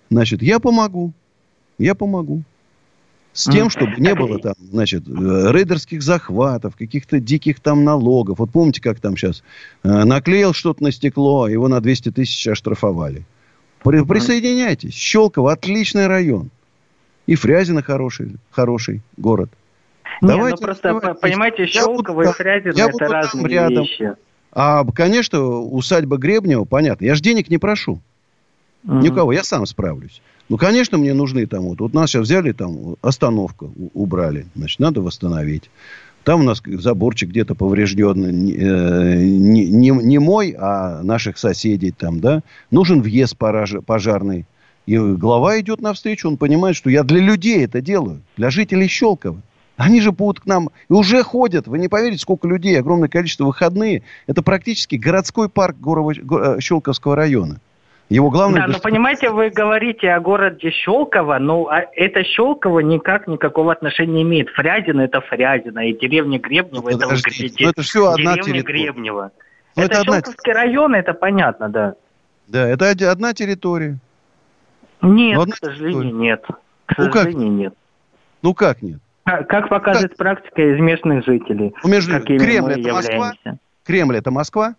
Значит, 0.10 0.41
я 0.41 0.60
помогу. 0.60 1.14
Я 1.78 1.93
помогу. 1.93 2.43
С 3.40 3.50
тем, 3.50 3.70
чтобы 3.70 3.94
не 4.00 4.14
было 4.16 4.38
там, 4.38 4.54
значит, 4.60 5.08
э, 5.08 5.52
рейдерских 5.54 6.02
захватов, 6.02 6.76
каких-то 6.76 7.22
диких 7.22 7.62
там 7.62 7.86
налогов. 7.86 8.40
Вот 8.40 8.52
помните, 8.52 8.82
как 8.82 9.00
там 9.00 9.16
сейчас 9.16 9.44
э, 9.84 10.04
наклеил 10.04 10.52
что-то 10.52 10.84
на 10.84 10.92
стекло, 10.92 11.48
его 11.48 11.70
на 11.70 11.80
200 11.80 12.12
тысяч 12.12 12.46
оштрафовали. 12.50 13.24
При, 13.82 14.04
присоединяйтесь. 14.04 14.94
Щелково 14.94 15.54
отличный 15.54 16.08
район. 16.08 16.50
И 17.28 17.36
Фрязино 17.36 17.82
хороший, 17.82 18.36
хороший 18.52 19.02
город. 19.16 19.50
Не, 20.22 20.28
Давайте 20.28 20.58
ну 20.60 20.66
просто, 20.66 21.16
понимаете, 21.22 21.66
Щелково 21.66 22.24
и 22.24 22.34
Фрязино 22.34 22.90
это 22.90 23.08
разные 23.08 23.48
рядом. 23.48 23.84
вещи. 23.84 24.16
А, 24.52 24.84
конечно, 24.84 25.42
усадьба 25.46 26.18
Гребнева, 26.18 26.66
понятно. 26.66 27.06
Я 27.06 27.16
же 27.16 27.22
денег 27.22 27.50
не 27.50 27.58
прошу. 27.58 28.02
Mm-hmm. 28.86 29.02
Ни 29.02 29.10
у 29.10 29.16
кого. 29.16 29.32
Я 29.32 29.46
сам 29.46 29.66
справлюсь. 29.66 30.22
Ну, 30.50 30.58
конечно, 30.58 30.97
мне 30.97 31.14
нужны 31.14 31.45
там 31.45 31.66
вот. 31.66 31.80
Вот 31.80 31.93
нас 31.93 32.10
сейчас 32.10 32.24
взяли 32.24 32.52
там, 32.52 32.95
остановку 33.02 33.72
убрали. 33.93 34.47
Значит, 34.56 34.80
надо 34.80 35.02
восстановить. 35.02 35.70
Там 36.24 36.41
у 36.41 36.43
нас 36.43 36.62
заборчик 36.66 37.30
где-то 37.30 37.56
поврежден. 37.56 38.26
Э, 38.26 39.16
не, 39.16 39.66
не, 39.68 39.89
не 39.89 40.20
мой, 40.20 40.56
а 40.58 41.02
наших 41.04 41.38
соседей 41.38 41.91
там, 41.91 42.20
да. 42.20 42.41
Нужен 42.72 43.02
въезд 43.02 43.38
пожарный. 43.38 44.45
И 44.86 44.97
глава 44.97 45.60
идет 45.60 45.82
навстречу, 45.82 46.28
он 46.28 46.38
понимает, 46.38 46.76
что 46.76 46.89
я 46.89 47.04
для 47.04 47.20
людей 47.20 47.64
это 47.64 47.80
делаю. 47.80 48.22
Для 48.38 48.50
жителей 48.50 48.88
Щелкова. 48.88 49.39
Они 49.78 50.02
же 50.02 50.12
будут 50.12 50.41
к 50.41 50.45
нам 50.45 50.72
и 50.89 50.93
уже 50.93 51.24
ходят. 51.24 51.68
Вы 51.68 51.78
не 51.78 51.88
поверите, 51.88 52.22
сколько 52.22 52.47
людей, 52.47 52.78
огромное 52.78 53.08
количество 53.08 53.45
выходные. 53.45 54.02
Это 54.28 54.41
практически 54.41 54.95
городской 54.95 55.47
парк 55.47 55.78
Горово- 55.80 56.58
э, 56.58 56.60
Щелковского 56.60 57.16
района. 57.16 57.62
Его 58.10 58.32
главное... 58.32 58.62
Да, 58.62 58.68
но 58.68 58.80
понимаете, 58.80 59.30
вы 59.30 59.51
говорите 59.51 60.10
о 60.12 60.20
городе 60.20 60.72
Щелково, 60.72 61.38
но 61.38 61.68
а 61.68 61.86
это 61.95 62.24
Щелково 62.24 62.80
никак 62.80 63.28
никакого 63.28 63.72
отношения 63.72 64.14
не 64.14 64.22
имеет. 64.24 64.49
Фрязино 64.49 65.01
это 65.01 65.22
Фрязино, 65.22 65.88
и 65.88 65.93
деревня 65.93 66.39
Гребнева 66.39 66.82
ну, 66.82 66.89
это, 66.89 67.07
подождите, 67.07 67.64
ну, 67.64 67.70
это 67.70 67.82
все 67.84 68.07
одна 68.07 68.34
деревня 68.34 68.53
территория. 68.53 68.84
Гребнева. 68.84 69.32
Ну, 69.76 69.84
это, 69.84 69.93
это 69.93 70.03
Щелковский 70.03 70.51
одна... 70.51 70.64
район, 70.64 70.95
это 70.95 71.14
понятно, 71.14 71.70
да. 71.70 71.93
Да, 72.47 72.68
это 72.68 72.89
одна 73.12 73.34
территория. 73.34 73.99
Нет, 75.03 75.39
одна 75.39 75.53
к 75.53 75.57
сожалению, 75.57 76.01
территория. 76.01 76.20
нет. 76.20 76.45
К 76.88 76.97
ну, 76.97 77.12
сожалению, 77.12 77.47
как? 77.47 77.57
нет. 77.60 77.74
Ну 78.41 78.53
как 78.55 78.82
нет? 78.82 78.99
Как 79.24 79.70
показывает 79.70 80.10
как? 80.10 80.18
практика 80.18 80.74
из 80.74 80.80
местных 80.80 81.24
жителей. 81.26 81.76
Ну, 81.84 81.89
между... 81.89 82.20
Кремль 82.22 82.72
это 82.72 82.80
являемся. 82.80 83.18
Москва? 83.18 83.34
Кремль 83.86 84.18
это 84.18 84.32
Москва? 84.32 84.76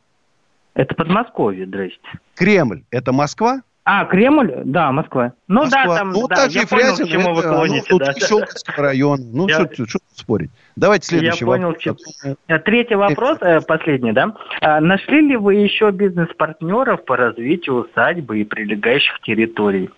Это 0.74 0.94
Подмосковье, 0.94 1.66
здрасте. 1.66 1.98
Кремль– 2.36 2.82
это 2.90 3.12
Москва? 3.12 3.62
А, 3.84 4.04
Кремль? 4.04 4.52
Да, 4.64 4.92
Москва. 4.92 5.32
Ну 5.48 5.62
Москва. 5.62 5.84
да, 5.86 5.96
там, 5.96 6.10
ну, 6.10 6.28
да, 6.28 6.44
я 6.44 6.66
понял, 6.66 6.96
к 6.96 7.08
чему 7.08 7.34
вы 7.34 7.42
клоните. 7.42 7.86
Ну, 7.90 7.98
да. 7.98 8.12
Щелковский 8.12 8.74
район. 8.76 9.20
Ну, 9.32 9.48
я... 9.48 9.66
что, 9.72 9.86
что 9.86 9.98
спорить. 10.14 10.50
Давайте 10.76 11.06
следующий 11.06 11.44
я 11.44 11.46
понял, 11.46 11.68
вопрос. 11.68 11.82
Чем... 11.82 11.96
Э, 12.46 12.58
третий 12.58 12.94
вопрос, 12.94 13.38
э, 13.40 13.60
последний, 13.62 14.12
да. 14.12 14.34
А, 14.60 14.80
нашли 14.80 15.22
ли 15.22 15.36
вы 15.36 15.54
еще 15.54 15.90
бизнес-партнеров 15.90 17.04
по 17.04 17.16
развитию 17.16 17.86
усадьбы 17.86 18.40
и 18.40 18.44
прилегающих 18.44 19.18
территорий? 19.22 19.90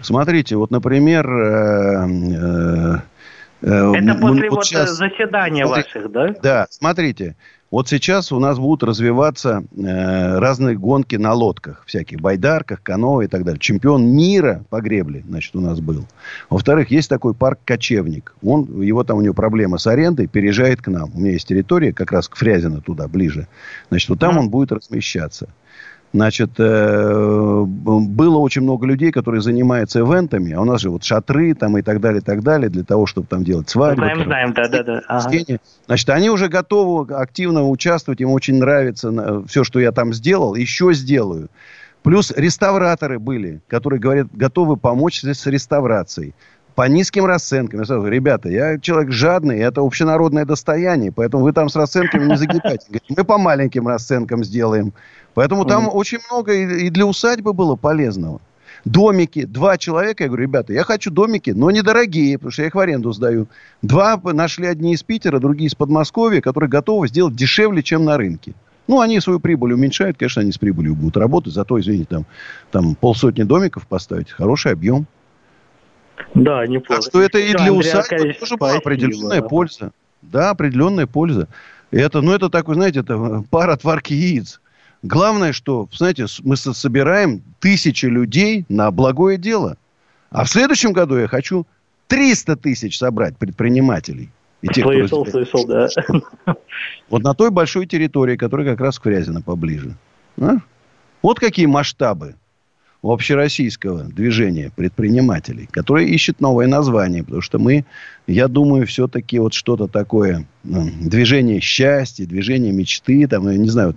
Смотрите, 0.00 0.56
вот, 0.56 0.70
например... 0.70 1.26
Э, 1.26 2.06
э, 2.06 2.96
э 3.62 3.92
это 3.94 4.14
после 4.20 4.50
вот, 4.50 4.56
вот 4.56 4.66
сейчас... 4.66 4.90
заседания 4.90 5.64
смотрите, 5.64 5.88
ваших, 5.94 6.12
да? 6.12 6.34
Да, 6.42 6.66
смотрите. 6.68 7.36
Вот 7.70 7.86
сейчас 7.86 8.32
у 8.32 8.38
нас 8.38 8.58
будут 8.58 8.82
развиваться 8.82 9.62
э, 9.76 10.38
разные 10.38 10.74
гонки 10.74 11.16
на 11.16 11.34
лодках, 11.34 11.84
всяких 11.86 12.18
байдарках, 12.18 12.82
каноэ 12.82 13.26
и 13.26 13.28
так 13.28 13.44
далее. 13.44 13.60
Чемпион 13.60 14.06
мира 14.06 14.64
по 14.70 14.80
гребле, 14.80 15.22
значит, 15.28 15.54
у 15.54 15.60
нас 15.60 15.78
был. 15.80 16.06
Во-вторых, 16.48 16.90
есть 16.90 17.10
такой 17.10 17.34
парк 17.34 17.58
Кочевник. 17.66 18.34
Он, 18.42 18.80
его 18.80 19.04
там 19.04 19.18
у 19.18 19.20
него 19.20 19.34
проблема 19.34 19.76
с 19.76 19.86
арендой, 19.86 20.28
переезжает 20.28 20.80
к 20.80 20.88
нам. 20.88 21.10
У 21.14 21.20
меня 21.20 21.32
есть 21.32 21.46
территория, 21.46 21.92
как 21.92 22.10
раз 22.10 22.28
к 22.28 22.36
Фрязино 22.36 22.80
туда, 22.80 23.06
ближе. 23.06 23.48
Значит, 23.90 24.08
вот 24.08 24.18
там 24.18 24.38
он 24.38 24.48
будет 24.48 24.72
размещаться. 24.72 25.48
Значит, 26.14 26.52
э, 26.58 27.64
было 27.66 28.38
очень 28.38 28.62
много 28.62 28.86
людей, 28.86 29.12
которые 29.12 29.42
занимаются 29.42 30.00
ивентами, 30.00 30.52
а 30.52 30.60
у 30.62 30.64
нас 30.64 30.80
же 30.80 30.88
вот 30.88 31.04
шатры 31.04 31.54
там 31.54 31.76
и 31.76 31.82
так 31.82 32.00
далее, 32.00 32.20
и 32.22 32.24
так 32.24 32.42
далее, 32.42 32.70
для 32.70 32.82
того, 32.82 33.04
чтобы 33.04 33.26
там 33.26 33.44
делать 33.44 33.68
свадьбы. 33.68 34.04
Знаем, 34.04 34.24
знаем, 34.24 34.52
да-да-да. 34.54 35.02
Ага. 35.06 35.58
Значит, 35.86 36.08
они 36.08 36.30
уже 36.30 36.48
готовы 36.48 37.14
активно 37.14 37.68
участвовать, 37.68 38.20
им 38.22 38.30
очень 38.30 38.58
нравится 38.58 39.44
все, 39.46 39.64
что 39.64 39.80
я 39.80 39.92
там 39.92 40.14
сделал, 40.14 40.54
еще 40.54 40.94
сделаю. 40.94 41.50
Плюс 42.02 42.32
реставраторы 42.34 43.18
были, 43.18 43.60
которые 43.66 44.00
говорят, 44.00 44.28
готовы 44.32 44.78
помочь 44.78 45.22
с 45.22 45.46
реставрацией 45.46 46.34
по 46.78 46.88
низким 46.88 47.26
расценкам. 47.26 47.80
Я 47.80 47.86
сразу 47.86 48.02
говорю, 48.02 48.14
ребята, 48.14 48.48
я 48.48 48.78
человек 48.78 49.10
жадный, 49.10 49.58
это 49.58 49.80
общенародное 49.80 50.44
достояние, 50.44 51.10
поэтому 51.10 51.42
вы 51.42 51.52
там 51.52 51.68
с 51.68 51.74
расценками 51.74 52.24
не 52.24 52.36
загибайте. 52.38 52.86
Мы 53.08 53.24
по 53.24 53.36
маленьким 53.36 53.88
расценкам 53.88 54.44
сделаем. 54.44 54.92
Поэтому 55.38 55.64
там 55.64 55.86
mm-hmm. 55.86 55.92
очень 55.92 56.18
много 56.28 56.52
и 56.52 56.90
для 56.90 57.06
усадьбы 57.06 57.52
было 57.52 57.76
полезного. 57.76 58.40
Домики, 58.84 59.44
два 59.44 59.78
человека, 59.78 60.24
я 60.24 60.28
говорю, 60.28 60.42
ребята, 60.42 60.72
я 60.72 60.82
хочу 60.82 61.12
домики, 61.12 61.50
но 61.50 61.70
недорогие, 61.70 62.38
потому 62.38 62.50
что 62.50 62.62
я 62.62 62.66
их 62.66 62.74
в 62.74 62.78
аренду 62.80 63.12
сдаю. 63.12 63.46
Два 63.80 64.20
нашли 64.24 64.66
одни 64.66 64.94
из 64.94 65.04
Питера, 65.04 65.38
другие 65.38 65.68
из 65.68 65.76
Подмосковья, 65.76 66.40
которые 66.40 66.68
готовы 66.68 67.06
сделать 67.06 67.36
дешевле, 67.36 67.84
чем 67.84 68.04
на 68.04 68.16
рынке. 68.16 68.54
Ну, 68.88 68.98
они 68.98 69.20
свою 69.20 69.38
прибыль 69.38 69.74
уменьшают, 69.74 70.18
конечно, 70.18 70.42
они 70.42 70.50
с 70.50 70.58
прибылью 70.58 70.96
будут 70.96 71.16
работать, 71.16 71.54
зато, 71.54 71.78
извините, 71.78 72.08
там, 72.10 72.26
там 72.72 72.96
полсотни 72.96 73.44
домиков 73.44 73.86
поставить, 73.86 74.32
хороший 74.32 74.72
объем. 74.72 75.06
Да, 76.34 76.66
неплохо. 76.66 77.00
Так 77.00 77.10
что 77.10 77.22
это 77.22 77.38
и 77.38 77.52
для 77.52 77.72
усадьбы 77.72 78.34
тоже 78.40 78.56
была 78.56 78.72
определенная 78.72 79.40
да. 79.40 79.46
польза. 79.46 79.92
Да, 80.20 80.50
определенная 80.50 81.06
польза. 81.06 81.46
Это, 81.92 82.22
ну, 82.22 82.32
это 82.32 82.48
такой, 82.48 82.74
знаете, 82.74 83.00
это 83.00 83.44
пара 83.48 83.74
отварки 83.74 84.14
яиц. 84.14 84.60
Главное, 85.02 85.52
что, 85.52 85.88
знаете, 85.92 86.26
мы 86.42 86.56
собираем 86.56 87.42
тысячи 87.60 88.06
людей 88.06 88.64
на 88.68 88.90
благое 88.90 89.38
дело. 89.38 89.76
А 90.30 90.44
в 90.44 90.48
следующем 90.48 90.92
году 90.92 91.16
я 91.16 91.28
хочу 91.28 91.66
300 92.08 92.56
тысяч 92.56 92.98
собрать 92.98 93.36
предпринимателей. 93.36 94.30
И 94.60 94.68
тех, 94.68 94.84
слышал, 94.84 95.22
кто 95.22 95.30
слышал, 95.30 95.66
да. 95.66 95.88
Вот 97.08 97.22
на 97.22 97.32
той 97.34 97.50
большой 97.50 97.86
территории, 97.86 98.36
которая 98.36 98.66
как 98.66 98.80
раз 98.80 98.98
к 98.98 99.04
Фрязино 99.04 99.40
поближе. 99.40 99.96
А? 100.40 100.56
Вот 101.22 101.38
какие 101.38 101.66
масштабы 101.66 102.34
общероссийского 103.02 104.04
движения 104.04 104.72
предпринимателей, 104.74 105.68
которое 105.70 106.06
ищет 106.06 106.40
новое 106.40 106.66
название, 106.66 107.22
потому 107.22 107.42
что 107.42 107.58
мы, 107.58 107.84
я 108.26 108.48
думаю, 108.48 108.86
все-таки 108.86 109.38
вот 109.38 109.54
что-то 109.54 109.86
такое, 109.86 110.46
ну, 110.64 110.90
движение 111.00 111.60
счастья, 111.60 112.26
движение 112.26 112.72
мечты, 112.72 113.26
там, 113.28 113.48
я 113.48 113.56
не 113.56 113.68
знаю, 113.68 113.88
вот, 113.88 113.96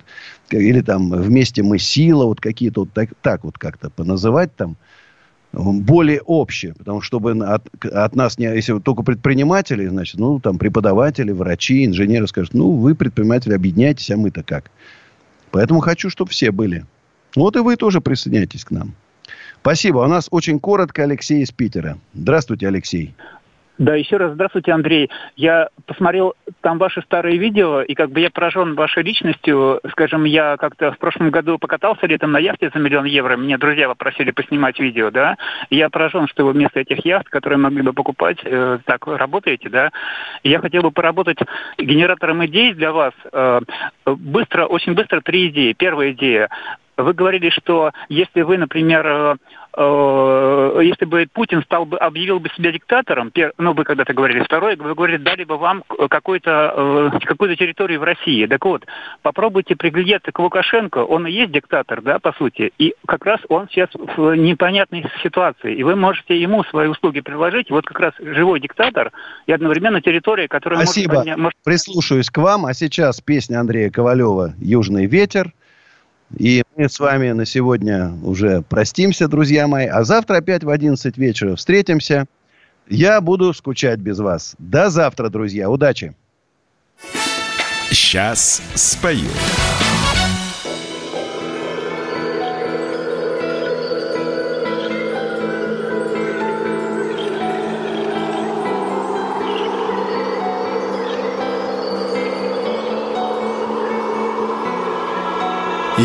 или 0.51 0.81
там 0.81 1.09
вместе 1.09 1.63
мы 1.63 1.79
сила, 1.79 2.25
вот 2.25 2.39
какие-то 2.41 2.81
вот 2.81 2.93
так, 2.93 3.09
так 3.21 3.43
вот 3.43 3.57
как-то 3.57 3.89
поназывать 3.89 4.55
там, 4.55 4.77
более 5.51 6.21
общее, 6.21 6.73
потому 6.75 7.01
что 7.01 7.07
чтобы 7.11 7.43
от, 7.43 7.67
от 7.83 8.15
нас 8.15 8.37
не, 8.37 8.45
если 8.45 8.79
только 8.79 9.03
предприниматели, 9.03 9.87
значит, 9.87 10.17
ну, 10.17 10.39
там, 10.39 10.57
преподаватели, 10.57 11.31
врачи, 11.31 11.85
инженеры 11.85 12.27
скажут, 12.27 12.53
ну, 12.53 12.71
вы, 12.71 12.95
предприниматели, 12.95 13.53
объединяйтесь, 13.53 14.11
а 14.11 14.17
мы-то 14.17 14.43
как. 14.43 14.71
Поэтому 15.49 15.81
хочу, 15.81 16.09
чтобы 16.09 16.31
все 16.31 16.51
были 16.51 16.85
вот 17.35 17.55
и 17.55 17.59
вы 17.59 17.75
тоже 17.75 18.01
присоединяйтесь 18.01 18.65
к 18.65 18.71
нам. 18.71 18.93
Спасибо. 19.61 19.99
У 19.99 20.07
нас 20.07 20.27
очень 20.31 20.59
коротко 20.59 21.03
Алексей 21.03 21.43
из 21.43 21.51
Питера. 21.51 21.97
Здравствуйте, 22.13 22.67
Алексей. 22.67 23.13
Да, 23.81 23.95
еще 23.95 24.17
раз 24.17 24.33
здравствуйте, 24.33 24.73
Андрей. 24.73 25.09
Я 25.35 25.69
посмотрел 25.87 26.35
там 26.61 26.77
ваши 26.77 27.01
старые 27.01 27.39
видео, 27.39 27.81
и 27.81 27.95
как 27.95 28.11
бы 28.11 28.19
я 28.19 28.29
поражен 28.29 28.75
вашей 28.75 29.01
личностью. 29.01 29.79
Скажем, 29.89 30.25
я 30.25 30.55
как-то 30.57 30.91
в 30.91 30.99
прошлом 30.99 31.31
году 31.31 31.57
покатался 31.57 32.05
летом 32.05 32.31
на 32.31 32.37
яхте 32.37 32.69
за 32.71 32.79
миллион 32.79 33.05
евро. 33.05 33.37
Меня 33.37 33.57
друзья 33.57 33.87
попросили 33.87 34.29
поснимать 34.29 34.79
видео, 34.79 35.09
да. 35.09 35.35
И 35.71 35.77
я 35.77 35.89
поражен, 35.89 36.27
что 36.27 36.45
вы 36.45 36.51
вместо 36.51 36.79
этих 36.79 37.03
яхт, 37.05 37.29
которые 37.29 37.57
могли 37.57 37.81
бы 37.81 37.93
покупать, 37.93 38.37
э, 38.43 38.77
так 38.85 39.07
работаете, 39.07 39.69
да. 39.69 39.89
И 40.43 40.49
я 40.49 40.59
хотел 40.59 40.83
бы 40.83 40.91
поработать 40.91 41.39
генератором 41.79 42.45
идей 42.45 42.75
для 42.75 42.91
вас. 42.91 43.13
Э, 43.31 43.61
быстро, 44.05 44.65
очень 44.65 44.93
быстро 44.93 45.21
три 45.21 45.47
идеи. 45.47 45.73
Первая 45.73 46.11
идея. 46.11 46.49
Вы 47.03 47.13
говорили, 47.13 47.49
что 47.49 47.91
если 48.09 48.41
вы, 48.41 48.57
например, 48.57 49.05
э, 49.05 49.35
э, 49.77 50.79
если 50.83 51.05
бы 51.05 51.27
Путин 51.31 51.63
стал 51.63 51.85
бы, 51.85 51.97
объявил 51.97 52.39
бы 52.39 52.49
себя 52.49 52.71
диктатором, 52.71 53.31
пер, 53.31 53.53
ну, 53.57 53.73
вы 53.73 53.83
когда-то 53.83 54.13
говорили, 54.13 54.43
второе, 54.43 54.75
вы 54.75 54.93
говорили, 54.95 55.17
дали 55.17 55.43
бы 55.43 55.57
вам 55.57 55.83
э, 55.97 56.07
какую-то 56.07 57.15
территорию 57.57 57.99
в 57.99 58.03
России. 58.03 58.45
Так 58.45 58.63
вот, 58.65 58.85
попробуйте 59.21 59.75
приглядеться 59.75 60.31
к 60.31 60.39
Лукашенко, 60.39 60.99
он 60.99 61.27
и 61.27 61.31
есть 61.31 61.51
диктатор, 61.51 62.01
да, 62.01 62.19
по 62.19 62.33
сути, 62.33 62.71
и 62.77 62.95
как 63.05 63.25
раз 63.25 63.39
он 63.49 63.67
сейчас 63.69 63.89
в 63.93 64.35
непонятной 64.35 65.05
ситуации, 65.23 65.75
и 65.75 65.83
вы 65.83 65.95
можете 65.95 66.39
ему 66.39 66.63
свои 66.65 66.87
услуги 66.87 67.21
предложить, 67.21 67.71
вот 67.71 67.85
как 67.85 67.99
раз 67.99 68.13
живой 68.19 68.59
диктатор 68.59 69.11
и 69.45 69.51
одновременно 69.51 70.01
территория, 70.01 70.47
которая 70.47 70.79
Спасибо. 70.79 71.23
может... 71.37 71.57
Прислушаюсь 71.63 72.29
к 72.29 72.37
вам, 72.37 72.65
а 72.65 72.73
сейчас 72.73 73.21
песня 73.21 73.59
Андрея 73.59 73.89
Ковалева 73.89 74.53
«Южный 74.59 75.05
ветер», 75.05 75.51
и 76.37 76.63
мы 76.75 76.89
с 76.89 76.99
вами 76.99 77.31
на 77.31 77.45
сегодня 77.45 78.13
уже 78.23 78.61
простимся, 78.61 79.27
друзья 79.27 79.67
мои. 79.67 79.87
А 79.87 80.03
завтра 80.03 80.37
опять 80.37 80.63
в 80.63 80.69
11 80.69 81.17
вечера 81.17 81.55
встретимся. 81.55 82.25
Я 82.89 83.21
буду 83.21 83.53
скучать 83.53 83.99
без 83.99 84.19
вас. 84.19 84.55
До 84.57 84.89
завтра, 84.89 85.29
друзья. 85.29 85.69
Удачи. 85.69 86.13
Сейчас 87.91 88.61
спою. 88.75 89.29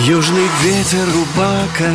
Южный 0.04 0.46
ветер 0.62 1.06
рубака 1.14 1.90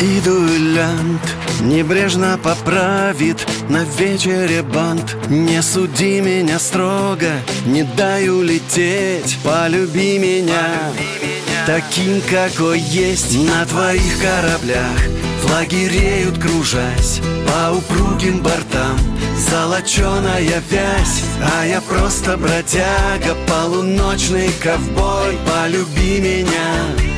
и 0.00 0.20
дуэлянт 0.20 1.20
Небрежно 1.62 2.38
поправит 2.40 3.44
на 3.68 3.82
вечере 3.98 4.62
бант. 4.62 5.16
Не 5.28 5.60
суди 5.60 6.20
меня 6.20 6.60
строго, 6.60 7.32
не 7.66 7.82
дай 7.82 8.28
улететь 8.28 9.36
Полюби 9.42 10.18
меня, 10.18 10.92
таким, 11.66 12.20
какой 12.30 12.78
есть 12.78 13.36
На 13.36 13.66
твоих 13.66 14.20
кораблях 14.20 15.00
флаги 15.42 15.88
реют, 15.88 16.38
кружась 16.38 17.20
По 17.48 17.72
упругим 17.72 18.38
бортам. 18.42 18.96
Золоченая 19.36 20.62
вязь, 20.70 21.22
а 21.42 21.66
я 21.66 21.80
просто 21.80 22.36
бродяга 22.36 23.34
Полуночный 23.48 24.50
ковбой, 24.62 25.36
полюби 25.44 26.20
меня 26.20 27.13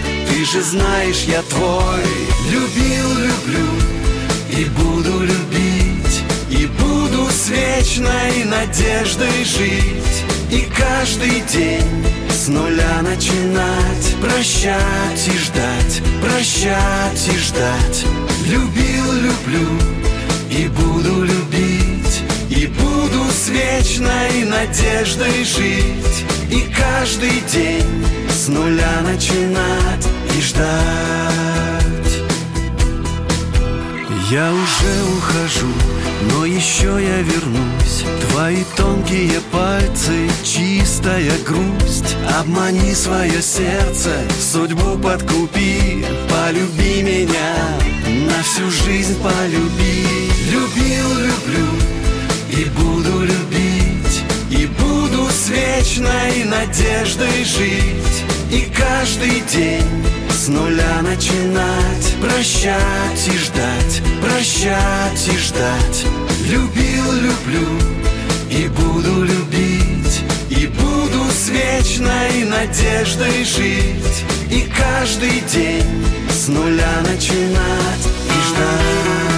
же 0.46 0.62
знаешь, 0.62 1.24
я 1.26 1.42
твой. 1.42 2.04
Любил, 2.50 3.10
люблю 3.18 3.66
и 4.48 4.64
буду 4.64 5.20
любить 5.20 6.22
И 6.50 6.66
буду 6.66 7.28
с 7.28 7.48
вечной 7.48 8.44
надеждой 8.44 9.44
жить. 9.44 10.24
И 10.50 10.68
каждый 10.76 11.40
день 11.52 12.06
с 12.30 12.46
нуля 12.46 13.02
начинать 13.02 14.14
Прощать 14.20 15.26
и 15.26 15.36
ждать, 15.38 16.02
прощать 16.22 17.28
и 17.28 17.38
ждать. 17.38 18.06
Любил, 18.46 19.12
люблю 19.12 19.68
и 20.48 20.68
буду 20.68 21.24
любить 21.24 22.22
И 22.50 22.66
буду 22.66 23.24
с 23.32 23.48
вечной 23.48 24.44
надеждой 24.44 25.44
жить. 25.44 26.24
И 26.50 26.72
каждый 26.72 27.40
день 27.52 28.06
с 28.30 28.46
нуля 28.48 29.00
начинать 29.02 30.06
и 30.36 30.40
ждать. 30.40 30.66
Я 34.30 34.52
уже 34.52 35.16
ухожу, 35.16 35.72
но 36.32 36.44
еще 36.44 36.86
я 36.86 37.22
вернусь. 37.22 38.04
Твои 38.28 38.64
тонкие 38.76 39.40
пальцы, 39.52 40.28
чистая 40.42 41.32
грусть. 41.46 42.16
Обмани 42.38 42.94
свое 42.94 43.40
сердце, 43.40 44.10
судьбу 44.40 44.98
подкупи. 44.98 46.04
Полюби 46.28 47.02
меня, 47.02 47.56
на 48.26 48.42
всю 48.42 48.70
жизнь 48.70 49.16
полюби. 49.22 50.06
Любил, 50.50 51.08
люблю 51.18 51.68
и 52.50 52.64
буду 52.70 53.20
любить. 53.20 54.22
И 54.50 54.66
буду 54.66 55.28
с 55.30 55.48
вечной 55.48 56.44
надеждой 56.44 57.44
жить 57.44 58.25
И 58.50 58.70
каждый 58.76 59.40
день 59.52 60.04
с 60.30 60.48
нуля 60.48 61.02
начинать 61.02 62.14
Прощать 62.20 63.26
и 63.26 63.38
ждать, 63.38 64.02
прощать 64.20 65.28
и 65.28 65.36
ждать. 65.36 66.06
Любил, 66.48 67.12
люблю 67.12 67.68
и 68.48 68.68
буду 68.68 69.24
любить 69.24 70.22
И 70.50 70.66
буду 70.66 71.24
с 71.30 71.48
вечной 71.48 72.44
надеждой 72.44 73.44
жить. 73.44 74.24
И 74.50 74.68
каждый 74.76 75.40
день 75.52 76.04
с 76.30 76.48
нуля 76.48 77.00
начинать 77.02 78.06
и 78.06 78.48
ждать 78.48 79.35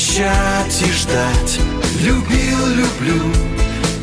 прощать 0.00 0.82
и 0.82 0.92
ждать 0.92 1.60
Любил, 2.00 2.66
люблю 2.68 3.32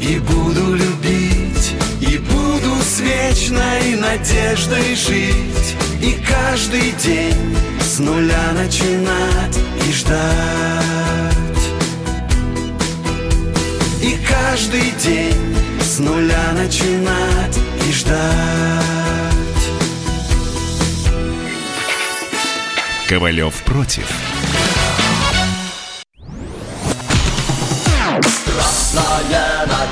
и 0.01 0.19
буду 0.19 0.75
любить 0.75 1.73
И 2.01 2.17
буду 2.17 2.75
с 2.81 2.99
вечной 2.99 3.95
надеждой 3.95 4.95
жить 4.95 5.75
И 6.01 6.17
каждый 6.27 6.91
день 7.03 7.57
с 7.81 7.99
нуля 7.99 8.51
начинать 8.53 9.57
и 9.87 9.91
ждать 9.91 11.33
и 13.99 14.15
каждый 14.25 14.91
день 15.03 15.55
с 15.81 15.99
нуля 15.99 16.53
начинать 16.53 17.57
и 17.89 17.91
ждать. 17.91 18.15
Ковалев 23.09 23.53
против. 23.63 24.05